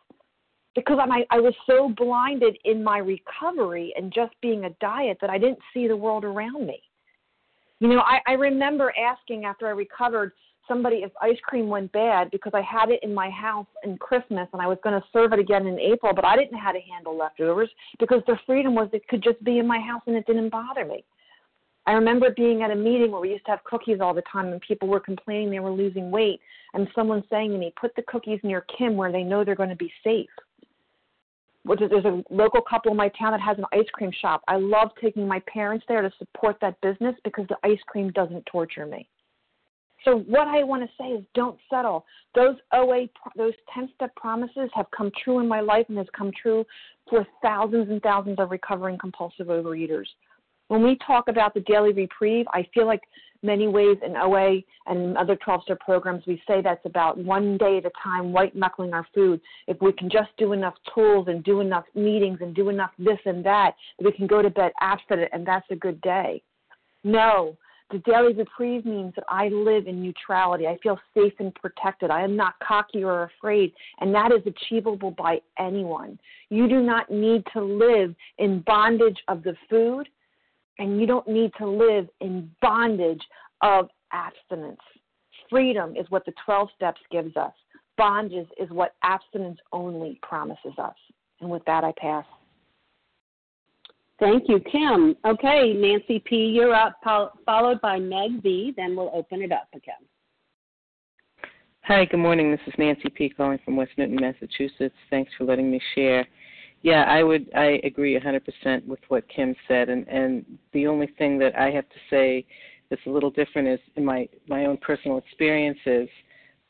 [0.74, 5.30] Because I, I was so blinded in my recovery and just being a diet that
[5.30, 6.82] I didn't see the world around me.
[7.80, 10.32] You know, I, I remember asking after I recovered
[10.66, 14.48] somebody if ice cream went bad because I had it in my house in Christmas
[14.52, 16.72] and I was going to serve it again in April, but I didn't know how
[16.72, 20.16] to handle leftovers because the freedom was it could just be in my house and
[20.16, 21.04] it didn't bother me.
[21.86, 24.48] I remember being at a meeting where we used to have cookies all the time
[24.48, 26.40] and people were complaining they were losing weight
[26.74, 29.68] and someone saying to me, put the cookies near Kim where they know they're going
[29.68, 30.28] to be safe.
[31.66, 34.42] Which is, there's a local couple in my town that has an ice cream shop.
[34.46, 38.46] I love taking my parents there to support that business because the ice cream doesn't
[38.46, 39.08] torture me
[40.04, 42.06] So what I want to say is don't settle.
[42.34, 46.30] Those OA, those 10 step promises have come true in my life and has come
[46.40, 46.64] true
[47.10, 50.06] for thousands and thousands of recovering compulsive overeaters.
[50.68, 53.02] When we talk about the daily reprieve, I feel like
[53.42, 57.78] many ways in OA and other 12 step programs, we say that's about one day
[57.78, 59.40] at a time, white knuckling our food.
[59.68, 63.18] If we can just do enough tools and do enough meetings and do enough this
[63.24, 66.42] and that, we can go to bed abstinent and that's a good day.
[67.04, 67.56] No,
[67.92, 70.66] the daily reprieve means that I live in neutrality.
[70.66, 72.10] I feel safe and protected.
[72.10, 76.18] I am not cocky or afraid, and that is achievable by anyone.
[76.50, 80.08] You do not need to live in bondage of the food,
[80.78, 83.22] and you don't need to live in bondage
[83.62, 84.80] of abstinence.
[85.48, 87.52] Freedom is what the 12 steps gives us.
[87.96, 90.96] Bondage is what abstinence only promises us.
[91.40, 92.24] And with that, I pass.
[94.18, 95.14] Thank you, Kim.
[95.26, 98.72] Okay, Nancy P., you're up, followed by Meg V.
[98.76, 99.94] Then we'll open it up again.
[101.82, 102.50] Hi, good morning.
[102.50, 103.28] This is Nancy P.
[103.28, 104.94] calling from West Newton, Massachusetts.
[105.08, 106.26] Thanks for letting me share.
[106.82, 111.38] Yeah, I would I agree 100% with what Kim said, and and the only thing
[111.38, 112.46] that I have to say
[112.90, 116.08] that's a little different is in my my own personal experiences.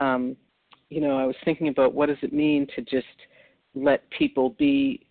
[0.00, 0.36] Um,
[0.88, 3.06] you know, I was thinking about what does it mean to just
[3.74, 5.05] let people be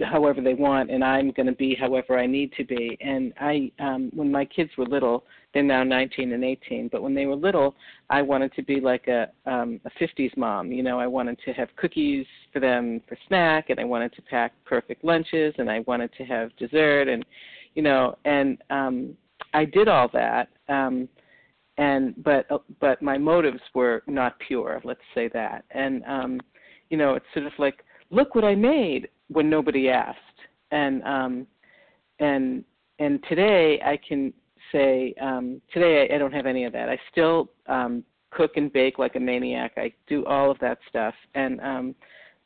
[0.00, 2.96] however they want and I'm going to be however I need to be.
[3.00, 7.14] And I um when my kids were little, they're now 19 and 18, but when
[7.14, 7.74] they were little,
[8.10, 11.52] I wanted to be like a um a 50s mom, you know, I wanted to
[11.52, 15.80] have cookies for them for snack and I wanted to pack perfect lunches and I
[15.80, 17.24] wanted to have dessert and
[17.74, 19.16] you know, and um
[19.52, 21.08] I did all that um
[21.78, 22.46] and but
[22.80, 25.64] but my motives were not pure, let's say that.
[25.70, 26.40] And um
[26.90, 30.18] you know, it's sort of like look what I made when nobody asked.
[30.70, 31.46] And um,
[32.18, 32.64] and
[32.98, 34.32] and today I can
[34.72, 36.88] say um, today I, I don't have any of that.
[36.88, 39.72] I still um, cook and bake like a maniac.
[39.76, 41.14] I do all of that stuff.
[41.34, 41.94] And um,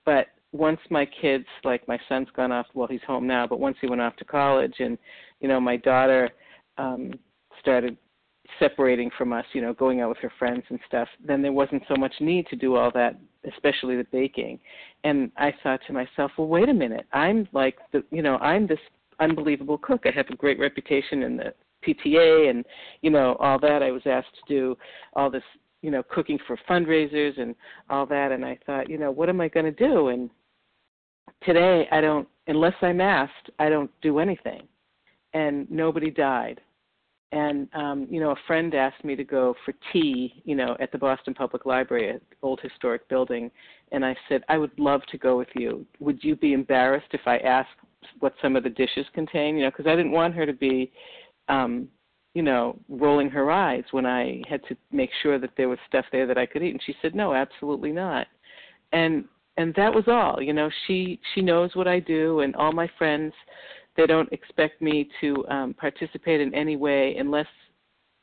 [0.05, 3.77] but once my kids, like my son's gone off, well he's home now, but once
[3.81, 4.99] he went off to college, and
[5.41, 6.31] you know my daughter
[6.79, 7.13] um,
[7.61, 7.97] started
[8.59, 11.83] separating from us, you know, going out with her friends and stuff, then there wasn't
[11.89, 13.19] so much need to do all that,
[13.55, 14.59] especially the baking.
[15.05, 18.67] And I thought to myself, well, wait a minute, I'm like the, you know, I'm
[18.67, 18.79] this
[19.21, 20.03] unbelievable cook.
[20.05, 21.55] I have a great reputation in the
[21.87, 22.65] PTA and,
[23.03, 23.83] you know, all that.
[23.83, 24.79] I was asked to do
[25.15, 25.43] all this,
[25.83, 27.55] you know, cooking for fundraisers and
[27.91, 28.33] all that.
[28.33, 30.09] And I thought, you know, what am I going to do?
[30.09, 30.31] And
[31.45, 34.63] today I don't, unless I'm asked, I don't do anything.
[35.35, 36.61] And nobody died
[37.33, 40.91] and um, you know, a friend asked me to go for tea, you know, at
[40.93, 43.51] the Boston Public Library, an old historic building,
[43.93, 45.85] and I said I would love to go with you.
[46.01, 47.69] Would you be embarrassed if I asked
[48.21, 49.57] what some of the dishes contain?
[49.57, 50.91] You know, because I didn't want her to be,
[51.49, 51.89] um,
[52.35, 56.07] you know, rolling her eyes when I had to make sure that there was stuff
[56.11, 56.73] there that I could eat.
[56.73, 58.27] And she said, no, absolutely not.
[58.93, 59.25] And
[59.59, 60.41] and that was all.
[60.41, 63.35] You know, she she knows what I do, and all my friends
[63.99, 67.49] they don't expect me to um, participate in any way unless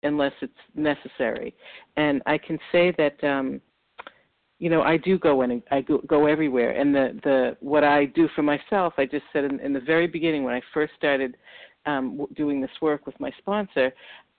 [0.04, 1.56] unless it's necessary.
[1.98, 3.62] And I can say that um,
[4.58, 6.72] you know I do go in I go, go everywhere.
[6.72, 10.08] And the the what I do for myself, I just said in, in the very
[10.08, 11.36] beginning when I first started
[11.86, 13.94] um, doing this work with my sponsor,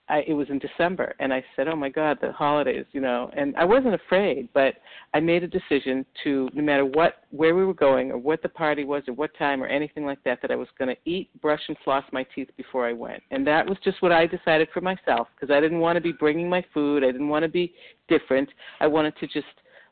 [0.08, 3.30] I, it was in December, and I said, "Oh my God, the holidays," you know.
[3.36, 4.74] And I wasn't afraid, but
[5.14, 8.48] I made a decision to, no matter what, where we were going, or what the
[8.48, 11.28] party was, or what time, or anything like that, that I was going to eat,
[11.40, 13.22] brush, and floss my teeth before I went.
[13.32, 16.12] And that was just what I decided for myself, because I didn't want to be
[16.12, 17.02] bringing my food.
[17.02, 17.74] I didn't want to be
[18.08, 18.48] different.
[18.80, 19.46] I wanted to just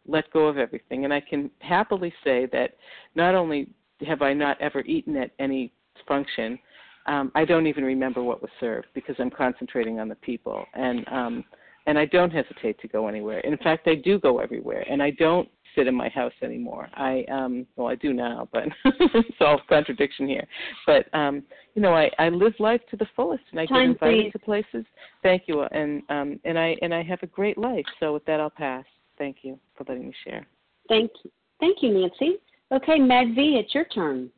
[0.06, 1.04] let go of everything.
[1.04, 2.76] And I can happily say that
[3.16, 3.68] not only
[4.06, 5.72] have I not ever eaten at any
[6.06, 6.58] function
[7.06, 11.06] um, I don't even remember what was served because I'm concentrating on the people, and
[11.08, 11.44] um,
[11.86, 13.40] and I don't hesitate to go anywhere.
[13.40, 16.88] In fact, I do go everywhere, and I don't sit in my house anymore.
[16.94, 20.46] I um, well, I do now, but it's all contradiction here.
[20.86, 21.42] But um,
[21.74, 24.32] you know, I I live life to the fullest, and I Time, get invited please.
[24.32, 24.86] to places.
[25.22, 27.84] Thank you, and um, and I and I have a great life.
[28.00, 28.84] So with that, I'll pass.
[29.18, 30.46] Thank you for letting me share.
[30.88, 31.30] Thank you,
[31.60, 32.38] thank you, Nancy.
[32.72, 34.30] Okay, Meg V, it's your turn.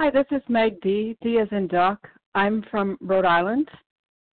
[0.00, 1.16] Hi, this is Meg D.
[1.22, 2.08] D as in duck.
[2.34, 3.68] I'm from Rhode Island,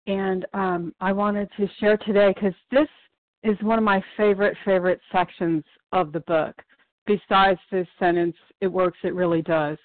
[0.08, 2.88] and um, I wanted to share today because this
[3.44, 6.56] is one of my favorite, favorite sections of the book.
[7.06, 9.78] Besides this sentence, it works, it really does.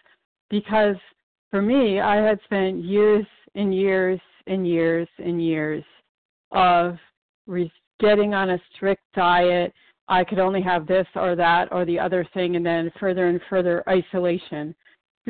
[0.49, 0.97] Because
[1.51, 5.85] for me, I had spent years and years and years and years
[6.53, 6.97] of
[7.47, 7.71] re-
[8.01, 9.75] getting on a strict diet.
[10.09, 13.43] I could only have this or that or the other thing, and then further and
[13.51, 14.75] further isolation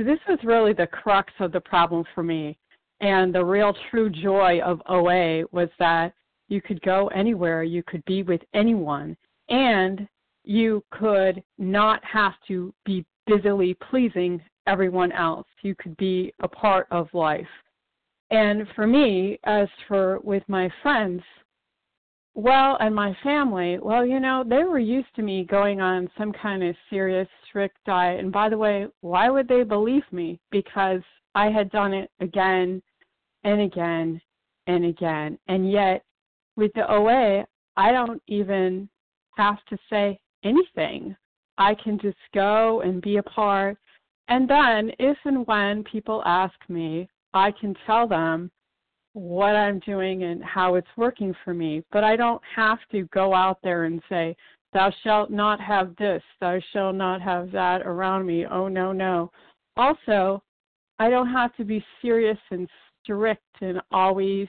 [0.03, 2.59] this was really the crux of the problem for me.
[3.01, 6.15] And the real true joy of OA was that
[6.49, 9.17] You could go anywhere, you could be with anyone,
[9.49, 10.07] and
[10.45, 15.47] you could not have to be busily pleasing everyone else.
[15.63, 17.47] You could be a part of life.
[18.31, 21.23] And for me, as for with my friends,
[22.35, 26.33] well, and my family, well, you know, they were used to me going on some
[26.33, 28.21] kind of serious, strict diet.
[28.21, 30.39] And by the way, why would they believe me?
[30.51, 31.01] Because
[31.35, 32.83] I had done it again
[33.45, 34.21] and again
[34.67, 35.39] and again.
[35.49, 36.05] And yet,
[36.57, 37.47] with the OA,
[37.79, 38.91] I don't even
[39.39, 41.17] have to say anything.
[41.57, 43.79] I can just go and be a part.
[44.29, 48.51] And then, if and when people ask me, I can tell them
[49.15, 51.83] what I'm doing and how it's working for me.
[51.91, 54.37] But I don't have to go out there and say,
[54.77, 58.45] Thou shalt not have this, thou shalt not have that around me.
[58.45, 59.31] Oh, no, no.
[59.75, 60.43] Also,
[60.99, 62.69] I don't have to be serious and
[63.03, 64.49] strict and always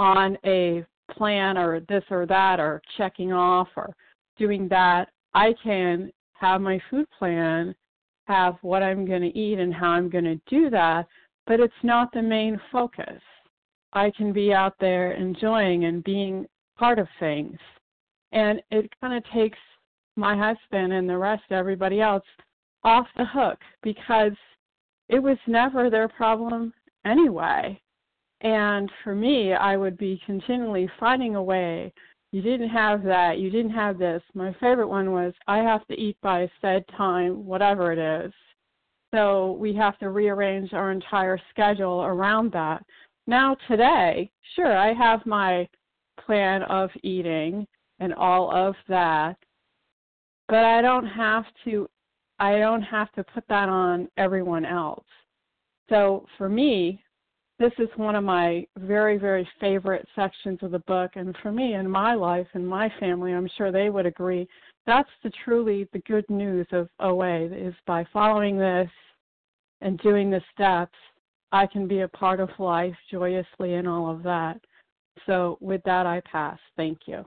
[0.00, 3.94] on a plan or this or that or checking off or
[4.36, 5.10] doing that.
[5.32, 7.72] I can have my food plan,
[8.24, 11.06] have what I'm going to eat and how I'm going to do that,
[11.46, 13.22] but it's not the main focus.
[13.92, 17.60] I can be out there enjoying and being part of things.
[18.32, 19.58] And it kind of takes
[20.16, 22.24] my husband and the rest, everybody else,
[22.84, 24.32] off the hook because
[25.08, 26.72] it was never their problem
[27.04, 27.80] anyway.
[28.42, 31.92] And for me, I would be continually finding a way.
[32.32, 33.38] You didn't have that.
[33.38, 34.22] You didn't have this.
[34.34, 38.32] My favorite one was I have to eat by said time, whatever it is.
[39.12, 42.84] So we have to rearrange our entire schedule around that.
[43.26, 45.68] Now, today, sure, I have my
[46.24, 47.66] plan of eating
[48.00, 49.36] and all of that,
[50.48, 51.88] but I don't have to
[52.38, 55.04] I don't have to put that on everyone else.
[55.90, 57.02] So for me,
[57.58, 61.10] this is one of my very, very favorite sections of the book.
[61.16, 64.48] And for me, in my life and my family, I'm sure they would agree,
[64.86, 68.90] that's the truly the good news of OA is by following this
[69.82, 70.96] and doing the steps,
[71.52, 74.58] I can be a part of life joyously and all of that.
[75.26, 76.58] So with that, I pass.
[76.76, 77.26] Thank you.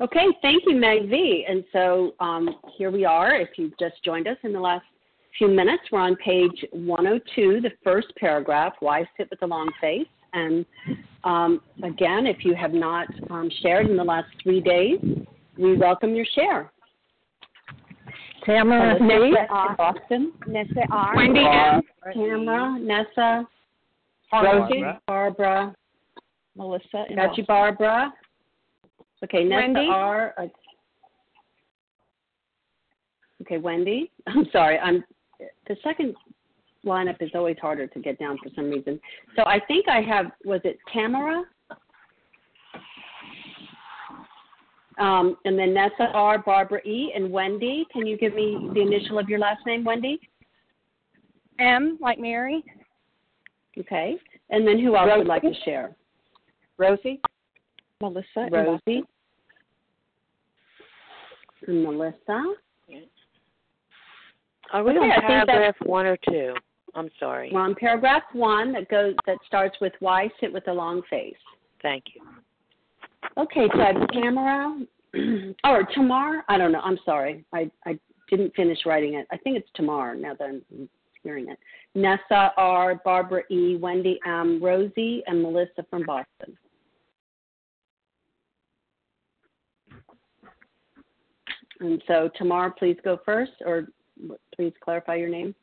[0.00, 1.44] Okay, thank you, Meg V.
[1.48, 3.34] And so um, here we are.
[3.34, 4.84] If you've just joined us in the last
[5.36, 10.06] few minutes, we're on page 102, the first paragraph, Why Sit with a Long Face?
[10.34, 10.64] And
[11.24, 14.98] um, again, if you have not um, shared in the last three days,
[15.58, 16.70] we welcome your share.
[18.44, 19.76] Tamara Nessa R.
[19.76, 20.32] Boston.
[20.46, 21.16] Nessa R.
[21.16, 21.82] Wendy R.
[22.12, 23.46] Tamara, Nessa,
[24.32, 25.74] Rosie, Barbara,
[26.54, 27.04] Melissa.
[27.14, 28.12] got you, Barbara.
[29.24, 29.88] Okay, Nessa Wendy?
[29.90, 30.34] R.
[30.38, 30.46] uh,
[33.42, 34.10] Okay, Wendy.
[34.26, 34.78] I'm sorry.
[34.78, 35.04] I'm
[35.68, 36.14] the second
[36.84, 39.00] lineup is always harder to get down for some reason.
[39.36, 41.44] So I think I have was it Tamara?
[44.98, 47.86] Um, and then Nessa R, Barbara E, and Wendy.
[47.92, 50.18] Can you give me the initial of your last name, Wendy?
[51.60, 52.64] M, like Mary.
[53.78, 54.16] Okay.
[54.50, 55.94] And then who else would like to share?
[56.78, 57.20] Rosie.
[58.00, 58.26] Melissa.
[58.36, 59.02] and Rosie.
[61.66, 62.54] And Melissa.
[64.72, 66.54] Are we Okay, on paragraph one or two?
[66.94, 67.50] I'm sorry.
[67.52, 71.36] We're on paragraph one that goes that starts with why sit with a long face.
[71.82, 72.22] Thank you.
[73.36, 74.80] Okay, so I have Tamara
[75.16, 76.44] oh, or Tamar.
[76.48, 76.80] I don't know.
[76.80, 77.44] I'm sorry.
[77.52, 77.98] I I
[78.30, 79.26] didn't finish writing it.
[79.32, 80.88] I think it's Tamar now that I'm
[81.22, 81.58] hearing it.
[81.94, 86.56] Nessa R, Barbara E, Wendy M, Rosie, and Melissa from Boston.
[91.80, 93.88] And so Tamar, please go first, or
[94.54, 95.54] please clarify your name.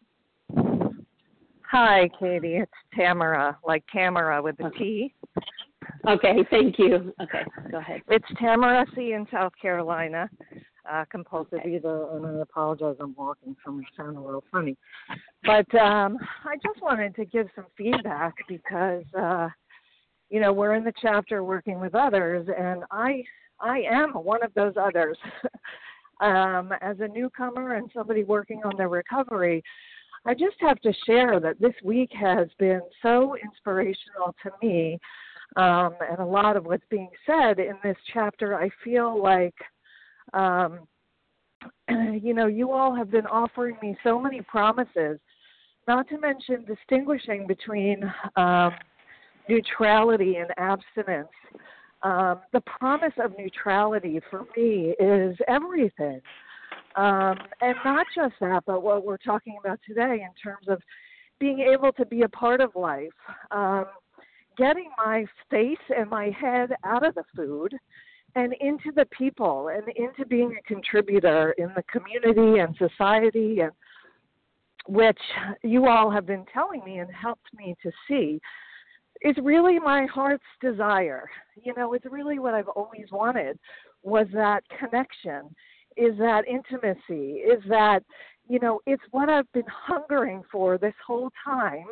[1.71, 2.57] Hi, Katie.
[2.57, 5.13] It's Tamara, like Tamara with a T.
[6.07, 7.13] Okay, thank you.
[7.21, 8.01] Okay, go ahead.
[8.07, 9.13] It's Tamara C.
[9.13, 10.29] in South Carolina,
[10.89, 12.95] uh, compulsive eater, and I apologize.
[12.99, 14.77] I'm walking, so I sound a little funny.
[15.43, 19.49] But um, I just wanted to give some feedback because, uh,
[20.29, 23.23] you know, we're in the chapter working with others, and I
[23.59, 25.17] I am one of those others.
[26.21, 29.63] um, as a newcomer and somebody working on their recovery,
[30.25, 34.99] I just have to share that this week has been so inspirational to me.
[35.55, 39.55] Um, and a lot of what's being said in this chapter, I feel like,
[40.33, 40.79] um,
[41.89, 45.19] you know, you all have been offering me so many promises,
[45.87, 48.03] not to mention distinguishing between
[48.35, 48.71] um,
[49.47, 51.29] neutrality and abstinence.
[52.05, 56.21] Um, the promise of neutrality for me is everything.
[56.95, 60.79] Um, and not just that, but what we're talking about today in terms of
[61.39, 63.09] being able to be a part of life,
[63.49, 63.85] um,
[64.55, 67.73] getting my face and my head out of the food
[68.35, 73.71] and into the people and into being a contributor in the community and society and
[74.87, 75.17] which
[75.63, 78.39] you all have been telling me and helped me to see
[79.25, 81.27] is really my heart's desire.
[81.63, 83.57] You know, it's really what I've always wanted
[84.03, 85.55] was that connection,
[85.97, 88.01] is that intimacy, is that,
[88.47, 91.87] you know, it's what I've been hungering for this whole time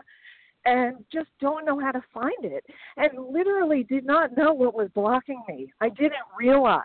[0.65, 2.63] and just don't know how to find it.
[2.97, 5.73] And literally did not know what was blocking me.
[5.81, 6.83] I didn't realize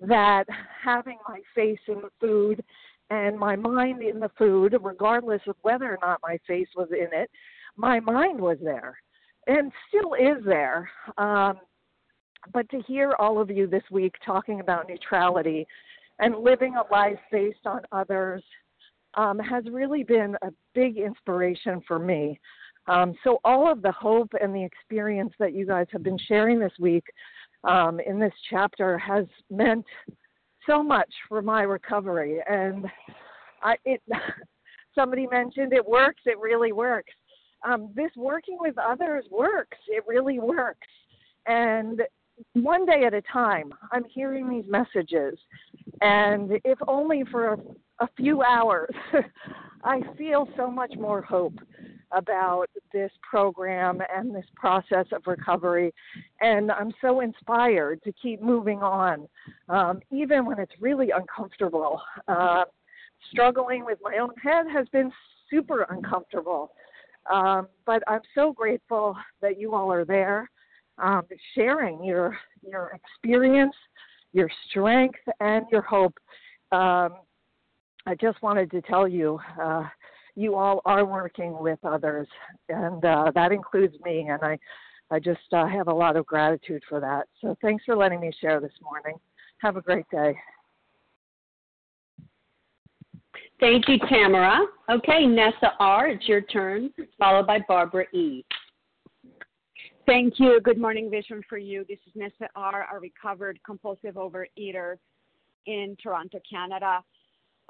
[0.00, 0.44] that
[0.84, 2.62] having my face in the food
[3.08, 7.18] and my mind in the food, regardless of whether or not my face was in
[7.18, 7.30] it,
[7.76, 8.98] my mind was there
[9.46, 10.88] and still is there.
[11.18, 11.58] Um,
[12.52, 15.66] but to hear all of you this week talking about neutrality
[16.18, 18.42] and living a life based on others
[19.14, 22.38] um, has really been a big inspiration for me.
[22.86, 26.58] Um, so, all of the hope and the experience that you guys have been sharing
[26.58, 27.04] this week
[27.64, 29.86] um, in this chapter has meant
[30.66, 32.40] so much for my recovery.
[32.48, 32.86] And
[33.62, 34.02] I, it,
[34.94, 37.12] somebody mentioned it works, it really works
[37.64, 39.78] um, this working with others works.
[39.88, 40.86] It really works.
[41.46, 42.02] And
[42.54, 45.38] one day at a time, I'm hearing these messages.
[46.00, 47.58] And if only for a,
[48.00, 48.94] a few hours,
[49.84, 51.54] I feel so much more hope
[52.12, 55.92] about this program and this process of recovery.
[56.40, 59.28] And I'm so inspired to keep moving on,
[59.68, 62.00] um, even when it's really uncomfortable.
[62.28, 62.64] Uh,
[63.30, 65.10] struggling with my own head has been
[65.50, 66.72] super uncomfortable.
[67.32, 70.50] Um, but I'm so grateful that you all are there,
[70.98, 71.22] um,
[71.54, 73.74] sharing your your experience,
[74.32, 76.14] your strength, and your hope.
[76.72, 77.16] Um,
[78.06, 79.84] I just wanted to tell you, uh,
[80.34, 82.28] you all are working with others,
[82.68, 84.28] and uh, that includes me.
[84.28, 84.58] And I,
[85.10, 87.28] I just uh, have a lot of gratitude for that.
[87.40, 89.16] So thanks for letting me share this morning.
[89.58, 90.36] Have a great day.
[93.64, 94.60] Thank you, Tamara.
[94.90, 98.44] Okay, Nessa R., it's your turn, followed by Barbara E.
[100.04, 100.60] Thank you.
[100.62, 101.82] Good morning, Vision for You.
[101.88, 104.96] This is Nessa R., a recovered compulsive overeater
[105.64, 107.02] in Toronto, Canada.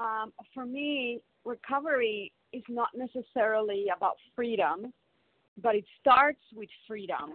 [0.00, 4.92] Um, for me, recovery is not necessarily about freedom,
[5.62, 7.34] but it starts with freedom.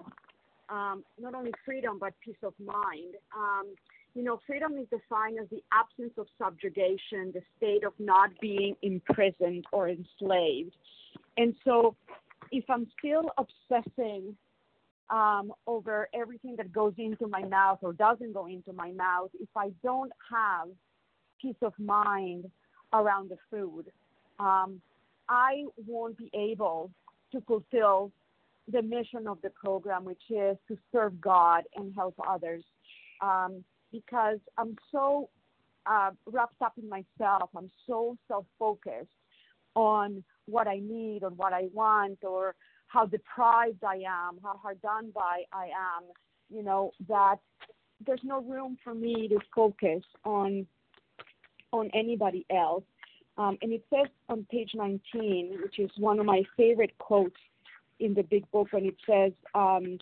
[0.68, 3.16] Um, not only freedom, but peace of mind.
[3.34, 3.68] Um,
[4.16, 8.76] you know, freedom is defined as the absence of subjugation, the state of not being
[8.82, 10.76] imprisoned or enslaved.
[11.38, 11.96] And so,
[12.52, 14.36] if I'm still obsessing
[15.10, 19.50] um, over everything that goes into my mouth or doesn't go into my mouth, if
[19.56, 20.70] I don't have
[21.42, 22.46] peace of mind
[22.94, 23.86] around the food,
[24.40, 24.82] um,
[25.28, 26.92] I won't be able
[27.32, 28.12] to fulfill
[28.72, 32.64] the mission of the program, which is to serve God and help others.
[33.22, 35.30] Um, because I'm so
[35.86, 37.50] uh, wrapped up in myself.
[37.56, 39.08] I'm so self focused
[39.76, 42.56] on what I need, or what I want, or
[42.88, 46.04] how deprived I am, how hard done by I am,
[46.50, 47.38] you know, that
[48.06, 50.66] there's no room for me to focus on
[51.72, 52.84] on anybody else.
[53.38, 57.40] Um, and it says on page 19, which is one of my favorite quotes
[58.00, 59.98] in the big book, and it says, um,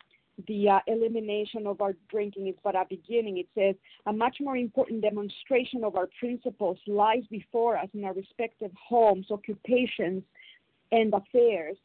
[0.45, 3.37] the uh, elimination of our drinking is but a beginning.
[3.37, 3.75] It says
[4.05, 9.27] a much more important demonstration of our principles lies before us in our respective homes,
[9.31, 10.23] occupations,
[10.91, 11.77] and affairs.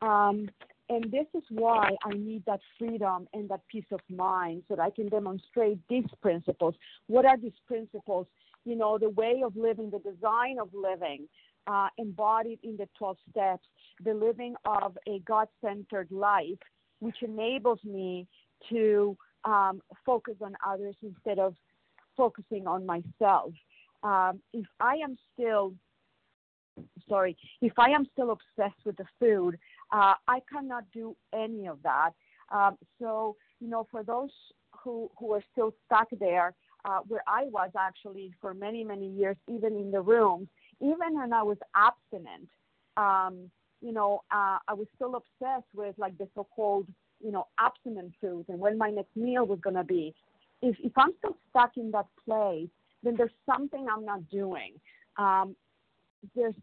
[0.00, 0.48] Um,
[0.88, 4.82] and this is why I need that freedom and that peace of mind so that
[4.82, 6.74] I can demonstrate these principles.
[7.06, 8.26] What are these principles?
[8.64, 11.28] You know, the way of living, the design of living,
[11.66, 13.66] uh, embodied in the 12 steps,
[14.02, 16.58] the living of a God centered life
[17.00, 18.26] which enables me
[18.68, 21.54] to um, focus on others instead of
[22.16, 23.52] focusing on myself.
[24.02, 25.74] Um, if I am still,
[27.08, 29.58] sorry, if I am still obsessed with the food,
[29.92, 32.10] uh, I cannot do any of that.
[32.52, 34.30] Um, so, you know, for those
[34.82, 39.36] who, who are still stuck there, uh, where I was actually for many, many years,
[39.48, 40.48] even in the room,
[40.80, 42.48] even when I was abstinent,
[42.96, 43.50] um,
[43.80, 46.86] you know, uh, I was still obsessed with like the so-called,
[47.24, 50.14] you know, abstinent foods and when my next meal was going to be.
[50.62, 52.68] If, if I'm still stuck in that place,
[53.02, 54.74] then there's something I'm not doing.
[55.16, 55.56] Um,
[56.34, 56.54] there's,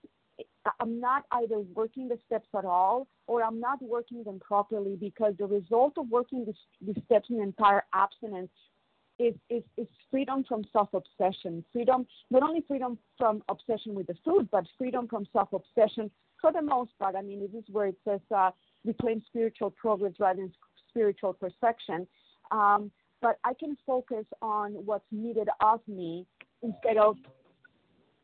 [0.79, 5.33] I'm not either working the steps at all or I'm not working them properly because
[5.39, 6.53] the result of working the,
[6.85, 8.51] the steps in entire abstinence
[9.17, 11.65] is, is, is freedom from self obsession.
[11.73, 16.11] Freedom, not only freedom from obsession with the food, but freedom from self obsession
[16.41, 17.15] for the most part.
[17.15, 18.51] I mean, this is where it says uh,
[18.85, 20.53] reclaim spiritual progress rather than
[20.89, 22.07] spiritual perfection.
[22.51, 26.25] Um, but I can focus on what's needed of me
[26.61, 27.17] instead of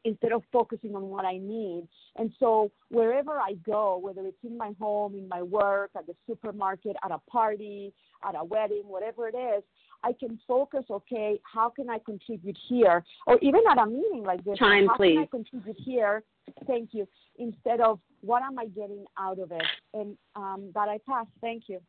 [0.05, 1.88] instead of focusing on what I need.
[2.18, 6.14] And so wherever I go, whether it's in my home, in my work, at the
[6.28, 7.93] supermarket, at a party,
[8.28, 9.64] at a wedding, whatever it is,
[10.04, 13.04] I can focus, okay, how can I contribute here?
[13.26, 15.16] Or even at a meeting like this, Time, how please.
[15.16, 16.24] can I contribute here?
[16.68, 17.08] Thank you.
[17.38, 19.64] Instead of what am I getting out of it?
[19.93, 21.26] And um, that I pass.
[21.41, 21.80] Thank you.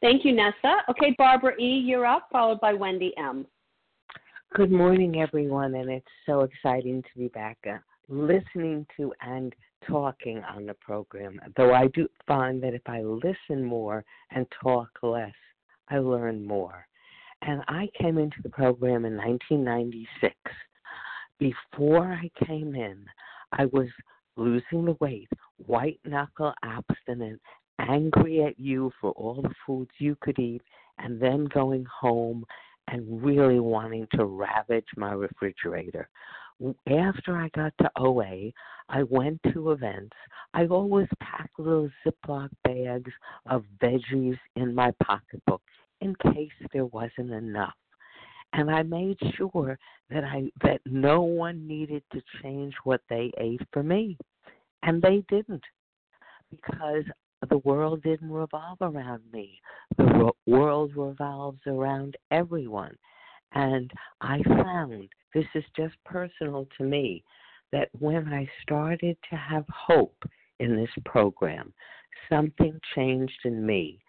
[0.00, 0.82] Thank you, Nessa.
[0.90, 3.46] Okay, Barbara E., you're up, followed by Wendy M.
[4.54, 7.78] Good morning, everyone, and it's so exciting to be back uh,
[8.08, 9.54] listening to and
[9.86, 11.40] talking on the program.
[11.56, 15.34] Though I do find that if I listen more and talk less,
[15.90, 16.86] I learn more.
[17.42, 20.34] And I came into the program in 1996.
[21.38, 23.04] Before I came in,
[23.52, 23.86] I was
[24.36, 25.28] losing the weight,
[25.66, 27.40] white knuckle abstinent,
[27.78, 30.62] angry at you for all the foods you could eat,
[30.98, 32.44] and then going home
[32.88, 36.08] and really wanting to ravage my refrigerator.
[36.88, 38.50] After I got to OA,
[38.88, 40.16] I went to events.
[40.54, 43.12] I always packed little Ziploc bags
[43.46, 45.62] of veggies in my pocketbook
[46.00, 47.74] in case there wasn't enough.
[48.54, 49.78] And I made sure
[50.10, 54.16] that I that no one needed to change what they ate for me.
[54.82, 55.64] And they didn't
[56.50, 57.04] because
[57.48, 59.60] the world didn't revolve around me.
[59.96, 62.96] The world revolves around everyone.
[63.52, 63.90] And
[64.20, 67.22] I found, this is just personal to me,
[67.72, 70.22] that when I started to have hope
[70.58, 71.72] in this program,
[72.28, 74.00] something changed in me.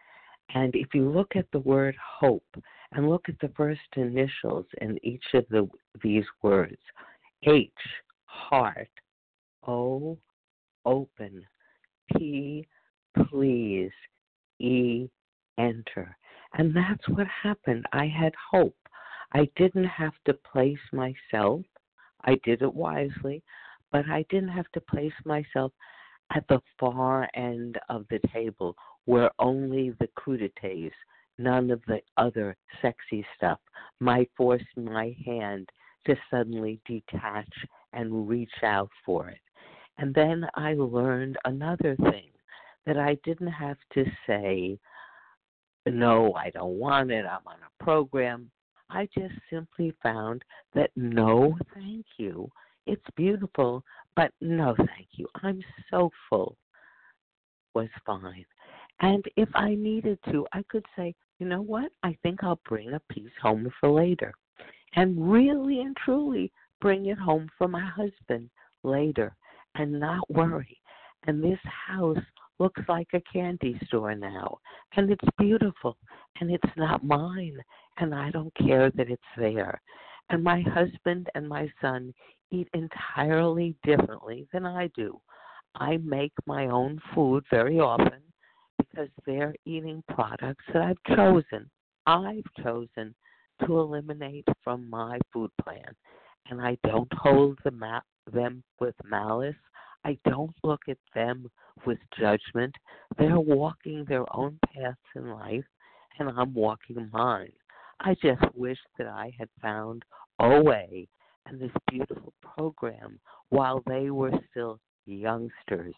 [0.53, 2.55] And if you look at the word hope
[2.93, 5.67] and look at the first initials in each of the,
[6.01, 6.81] these words
[7.43, 7.71] H,
[8.25, 8.89] heart,
[9.67, 10.17] O,
[10.85, 11.45] open,
[12.15, 12.67] P,
[13.29, 13.91] please,
[14.59, 15.07] E,
[15.57, 16.17] enter.
[16.53, 17.85] And that's what happened.
[17.93, 18.75] I had hope.
[19.31, 21.61] I didn't have to place myself.
[22.25, 23.43] I did it wisely,
[23.91, 25.71] but I didn't have to place myself
[26.35, 28.75] at the far end of the table
[29.05, 30.91] where only the crudités,
[31.37, 33.59] none of the other sexy stuff,
[33.99, 35.69] might force my hand
[36.05, 37.51] to suddenly detach
[37.93, 39.41] and reach out for it.
[39.97, 42.29] And then I learned another thing
[42.85, 44.79] that I didn't have to say,
[45.85, 48.49] no, I don't want it, I'm on a program.
[48.89, 52.49] I just simply found that no, thank you.
[52.85, 53.83] It's beautiful,
[54.15, 55.27] but no, thank you.
[55.43, 55.61] I'm
[55.91, 56.57] so full.
[57.75, 58.45] Was fine.
[59.01, 61.91] And if I needed to, I could say, you know what?
[62.03, 64.33] I think I'll bring a piece home for later.
[64.95, 68.49] And really and truly bring it home for my husband
[68.83, 69.35] later
[69.75, 70.77] and not worry.
[71.27, 72.17] And this house
[72.59, 74.57] looks like a candy store now.
[74.95, 75.97] And it's beautiful.
[76.41, 77.57] And it's not mine.
[77.99, 79.81] And I don't care that it's there.
[80.29, 82.13] And my husband and my son
[82.51, 85.19] eat entirely differently than I do.
[85.75, 88.21] I make my own food very often
[88.77, 91.69] because they're eating products that I've chosen.
[92.05, 93.13] I've chosen
[93.65, 95.95] to eliminate from my food plan.
[96.49, 99.55] And I don't hold the ma- them with malice.
[100.05, 101.49] I don't look at them
[101.85, 102.73] with judgment.
[103.17, 105.65] They're walking their own paths in life,
[106.17, 107.51] and I'm walking mine.
[108.01, 110.03] I just wish that I had found
[110.39, 111.05] OA
[111.45, 113.19] and this beautiful program
[113.49, 115.93] while they were still youngsters.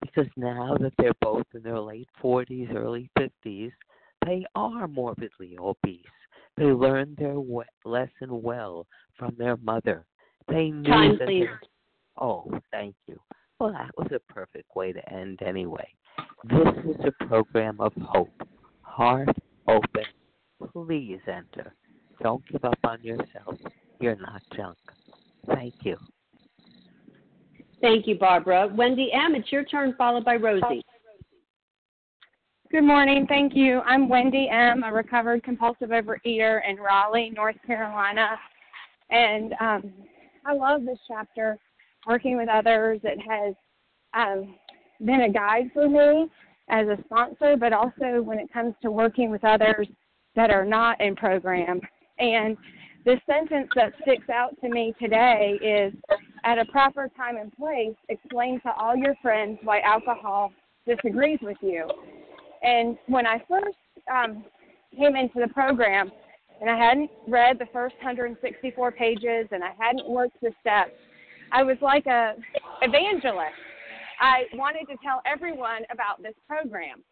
[0.00, 3.72] Because now that they're both in their late 40s, early 50s,
[4.26, 6.04] they are morbidly obese.
[6.56, 8.86] They learned their we- lesson well
[9.16, 10.04] from their mother.
[10.48, 11.26] They knew Time, that.
[11.28, 11.48] please.
[11.60, 11.68] they-
[12.16, 13.18] Oh, thank you.
[13.58, 15.88] Well, that was a perfect way to end anyway.
[16.44, 18.30] This is a program of hope.
[18.82, 19.30] Heart
[19.66, 20.04] open.
[20.72, 21.74] Please enter.
[22.22, 23.56] Don't give up on yourself.
[24.00, 24.76] You're not junk.
[25.46, 25.96] Thank you.
[27.80, 28.68] Thank you, Barbara.
[28.74, 30.84] Wendy M., it's your turn, followed by Rosie.
[32.70, 33.26] Good morning.
[33.28, 33.80] Thank you.
[33.80, 38.30] I'm Wendy M., a recovered compulsive overeater in Raleigh, North Carolina.
[39.10, 39.92] And um,
[40.46, 41.58] I love this chapter,
[42.06, 43.00] working with others.
[43.04, 43.54] It has
[44.14, 44.54] um,
[45.04, 46.28] been a guide for me
[46.68, 49.86] as a sponsor, but also when it comes to working with others
[50.36, 51.80] that are not in program.
[52.18, 52.56] And
[53.04, 55.94] the sentence that sticks out to me today is
[56.44, 60.52] at a proper time and place, explain to all your friends why alcohol
[60.86, 61.88] disagrees with you.
[62.62, 63.76] And when I first
[64.10, 64.44] um,
[64.96, 66.10] came into the program,
[66.60, 70.92] and I hadn't read the first 164 pages and I hadn't worked the steps.
[71.52, 72.34] I was like a
[72.82, 73.52] evangelist.
[74.20, 77.02] I wanted to tell everyone about this program.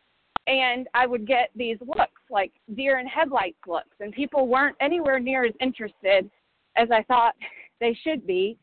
[0.47, 5.20] And I would get these looks, like deer in headlights looks, and people weren't anywhere
[5.20, 6.30] near as interested
[6.76, 7.35] as I thought
[7.80, 8.59] they should be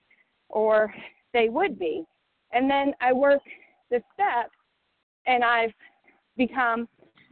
[0.50, 0.94] or
[1.34, 2.04] they would be.
[2.52, 3.42] And then I work
[3.92, 4.56] the steps
[5.28, 5.74] and I've
[6.38, 6.88] become,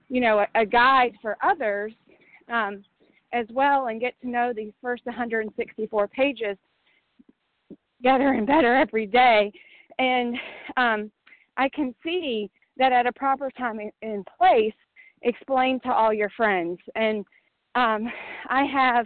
[0.10, 1.94] you know, a, a guide for others
[2.50, 2.84] um,
[3.34, 6.58] as well and get to know these first 164 pages
[8.02, 9.52] better and better every day.
[9.98, 10.36] And
[10.78, 11.12] um,
[11.58, 14.74] I can see that at a proper time in place,
[15.22, 16.80] explain to all your friends.
[16.96, 17.26] And
[17.76, 18.12] um,
[18.50, 19.06] I have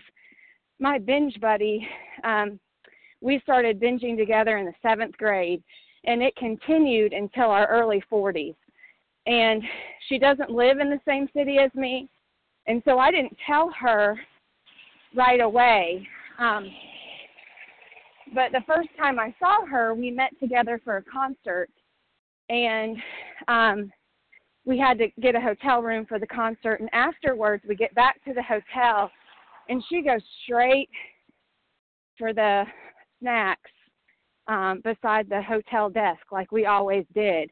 [0.79, 1.87] my binge buddy.
[2.23, 2.59] Um,
[3.21, 5.63] we started binging together in the seventh grade,
[6.05, 8.55] and it continued until our early 40s.
[9.27, 9.61] And
[10.09, 12.09] she doesn't live in the same city as me,
[12.65, 14.19] and so I didn't tell her
[15.15, 16.07] right away.
[16.39, 16.71] Um,
[18.33, 21.69] but the first time I saw her, we met together for a concert,
[22.49, 22.97] and
[23.47, 23.91] um,
[24.65, 26.79] we had to get a hotel room for the concert.
[26.79, 29.11] And afterwards, we get back to the hotel,
[29.69, 30.89] and she goes straight
[32.17, 32.65] for the
[33.19, 33.71] snacks
[34.47, 37.49] um, beside the hotel desk, like we always did,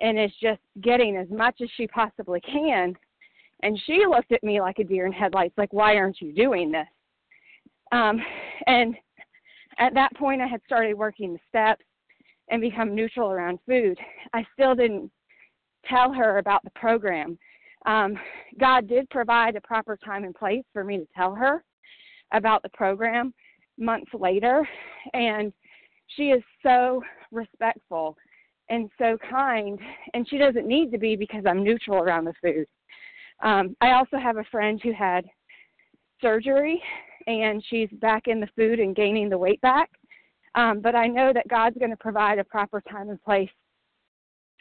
[0.00, 2.94] and is just getting as much as she possibly can.
[3.62, 6.70] And she looked at me like a deer in headlights, like, "Why aren't you doing
[6.70, 6.86] this?"
[7.90, 8.20] Um,
[8.66, 8.96] and
[9.78, 11.84] at that point, I had started working the steps
[12.50, 13.98] and become neutral around food.
[14.32, 15.10] I still didn't
[15.88, 17.38] tell her about the program.
[17.86, 18.18] Um,
[18.58, 21.62] God did provide a proper time and place for me to tell her
[22.32, 23.32] about the program
[23.78, 24.68] months later,
[25.14, 25.52] and
[26.16, 28.16] she is so respectful
[28.68, 29.78] and so kind,
[30.14, 32.66] and she doesn't need to be because I'm neutral around the food.
[33.42, 35.24] Um, I also have a friend who had
[36.20, 36.82] surgery
[37.26, 39.90] and she's back in the food and gaining the weight back.
[40.54, 43.50] Um, but I know that God's going to provide a proper time and place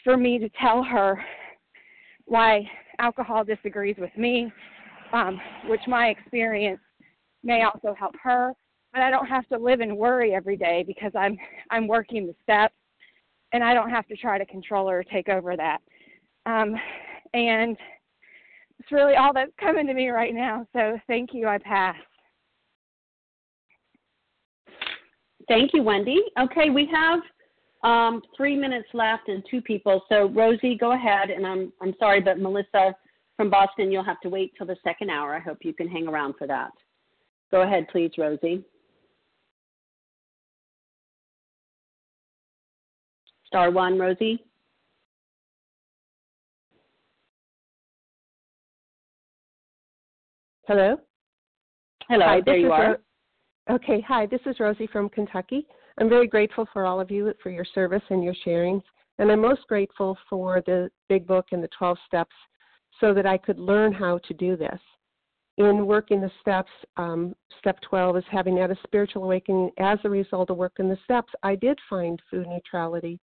[0.04, 1.24] for me to tell her
[2.26, 2.70] why
[3.00, 4.52] alcohol disagrees with me,
[5.14, 6.82] um, which my experience
[7.44, 8.54] may also help her.
[8.94, 11.38] But I don't have to live in worry every day because I'm
[11.70, 12.76] I'm working the steps,
[13.54, 15.80] and I don't have to try to control her or take over that.
[16.46, 16.76] Um,
[17.34, 17.78] and
[18.80, 20.66] it's really all that's coming to me right now.
[20.74, 21.48] So thank you.
[21.48, 21.96] I pass.
[25.48, 26.22] Thank you, Wendy.
[26.40, 27.20] Okay, we have
[27.88, 30.04] um, three minutes left and two people.
[30.10, 31.30] So Rosie, go ahead.
[31.30, 32.96] And I'm I'm sorry, but Melissa
[33.38, 35.36] from Boston, you'll have to wait till the second hour.
[35.36, 36.72] I hope you can hang around for that.
[37.52, 38.64] Go ahead, please, Rosie.
[43.46, 44.44] Star one, Rosie.
[50.68, 50.98] Hello.
[52.10, 52.26] Hello.
[52.26, 52.90] Hi, there you are.
[52.90, 52.96] Ro-
[53.70, 55.68] Okay, hi, this is Rosie from Kentucky.
[56.00, 58.84] I'm very grateful for all of you for your service and your sharings,
[59.18, 62.36] and I'm most grateful for the big book and the 12 steps
[63.00, 64.80] so that I could learn how to do this.
[65.58, 70.10] In working the steps, um, step 12 is having had a spiritual awakening as a
[70.10, 71.34] result of working the steps.
[71.42, 73.20] I did find food neutrality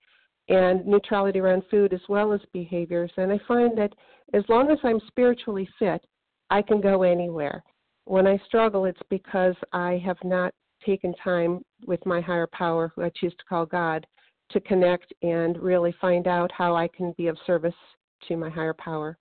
[0.48, 3.94] and neutrality around food as well as behaviors, and I find that
[4.32, 6.04] as long as I'm spiritually fit,
[6.50, 7.62] I can go anywhere
[8.06, 10.52] when I struggle, it's because I have not
[10.84, 14.06] taken time with my higher power, who I choose to call God,
[14.50, 17.74] to connect and really find out how I can be of service
[18.28, 19.16] to my higher power.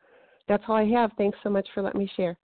[0.48, 1.12] That's all I have.
[1.18, 2.38] Thanks so much for letting me share.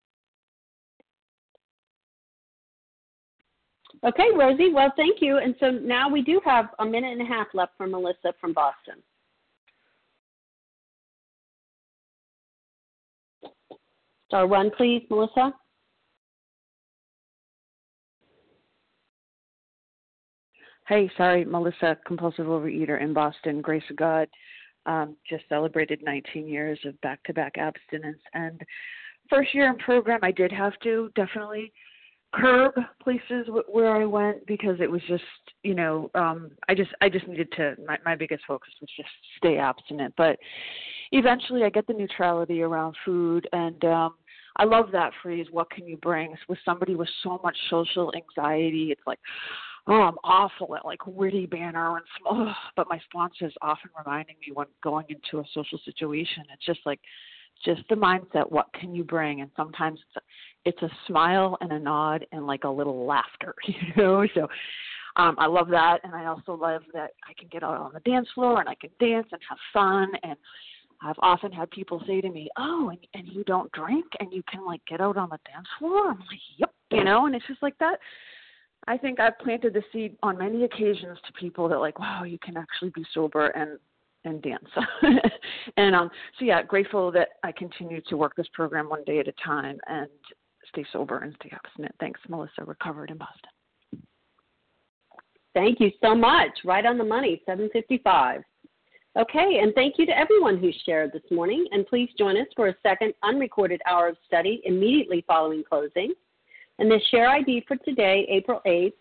[4.05, 4.71] Okay, Rosie.
[4.73, 5.39] Well, thank you.
[5.39, 8.53] And so now we do have a minute and a half left for Melissa from
[8.53, 9.03] Boston.
[14.27, 15.53] Star one, please, Melissa.
[20.89, 23.61] Hey, sorry, Melissa, compulsive overeater in Boston.
[23.61, 24.27] Grace of God.
[24.87, 28.59] Um, just celebrated 19 years of back-to-back abstinence, and
[29.29, 31.71] first year in program, I did have to definitely
[32.33, 32.73] curb
[33.03, 35.23] places w- where I went because it was just,
[35.61, 37.75] you know, um, I just I just needed to.
[37.85, 40.39] My, my biggest focus was just stay abstinent, but
[41.11, 43.85] eventually I get the neutrality around food and.
[43.85, 44.15] um
[44.55, 46.35] I love that phrase, what can you bring?
[46.49, 49.19] With somebody with so much social anxiety, it's like,
[49.89, 52.53] oh, I'm awful at like witty banner and small.
[52.75, 56.79] But my sponsor is often reminding me when going into a social situation, it's just
[56.85, 56.99] like,
[57.65, 58.49] just the mindset.
[58.49, 59.41] What can you bring?
[59.41, 60.21] And sometimes it's a,
[60.69, 64.25] it's a smile and a nod and like a little laughter, you know.
[64.33, 64.47] So
[65.15, 67.99] um, I love that, and I also love that I can get out on the
[68.01, 70.11] dance floor and I can dance and have fun.
[70.23, 70.35] And
[71.01, 74.43] I've often had people say to me, "Oh, and, and you don't drink, and you
[74.49, 77.47] can like get out on the dance floor." I'm like, "Yep, you know, and it's
[77.47, 77.99] just like that.
[78.87, 82.39] I think I've planted the seed on many occasions to people that like, wow, you
[82.39, 83.79] can actually be sober and
[84.25, 84.67] and dance.
[85.77, 89.27] and um so yeah, grateful that I continue to work this program one day at
[89.27, 90.09] a time and
[90.69, 91.95] stay sober and stay abstinent.
[91.99, 93.49] Thanks, Melissa, recovered in Boston.
[95.53, 96.51] Thank you so much.
[96.63, 98.43] Right on the money, 755.
[99.17, 101.65] Okay, and thank you to everyone who shared this morning.
[101.71, 106.13] And please join us for a second unrecorded hour of study immediately following closing.
[106.79, 108.93] And the share ID for today, April 8th,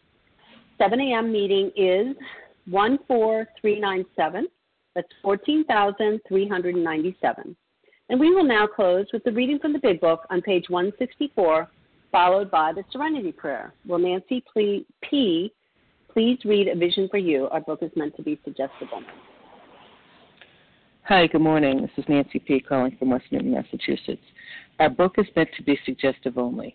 [0.78, 1.32] 7 a.m.
[1.32, 2.14] meeting is
[2.70, 4.46] 14397.
[4.94, 7.56] That's 14,397.
[8.10, 11.70] And we will now close with the reading from the Big Book on page 164,
[12.10, 13.72] followed by the Serenity Prayer.
[13.86, 14.84] Will Nancy P.
[16.12, 17.48] please read A Vision for You?
[17.50, 19.04] Our book is meant to be suggestible.
[21.04, 21.82] Hi, good morning.
[21.82, 22.58] This is Nancy P.
[22.60, 24.24] calling from West Newton, Massachusetts.
[24.80, 26.74] Our book is meant to be suggestive only.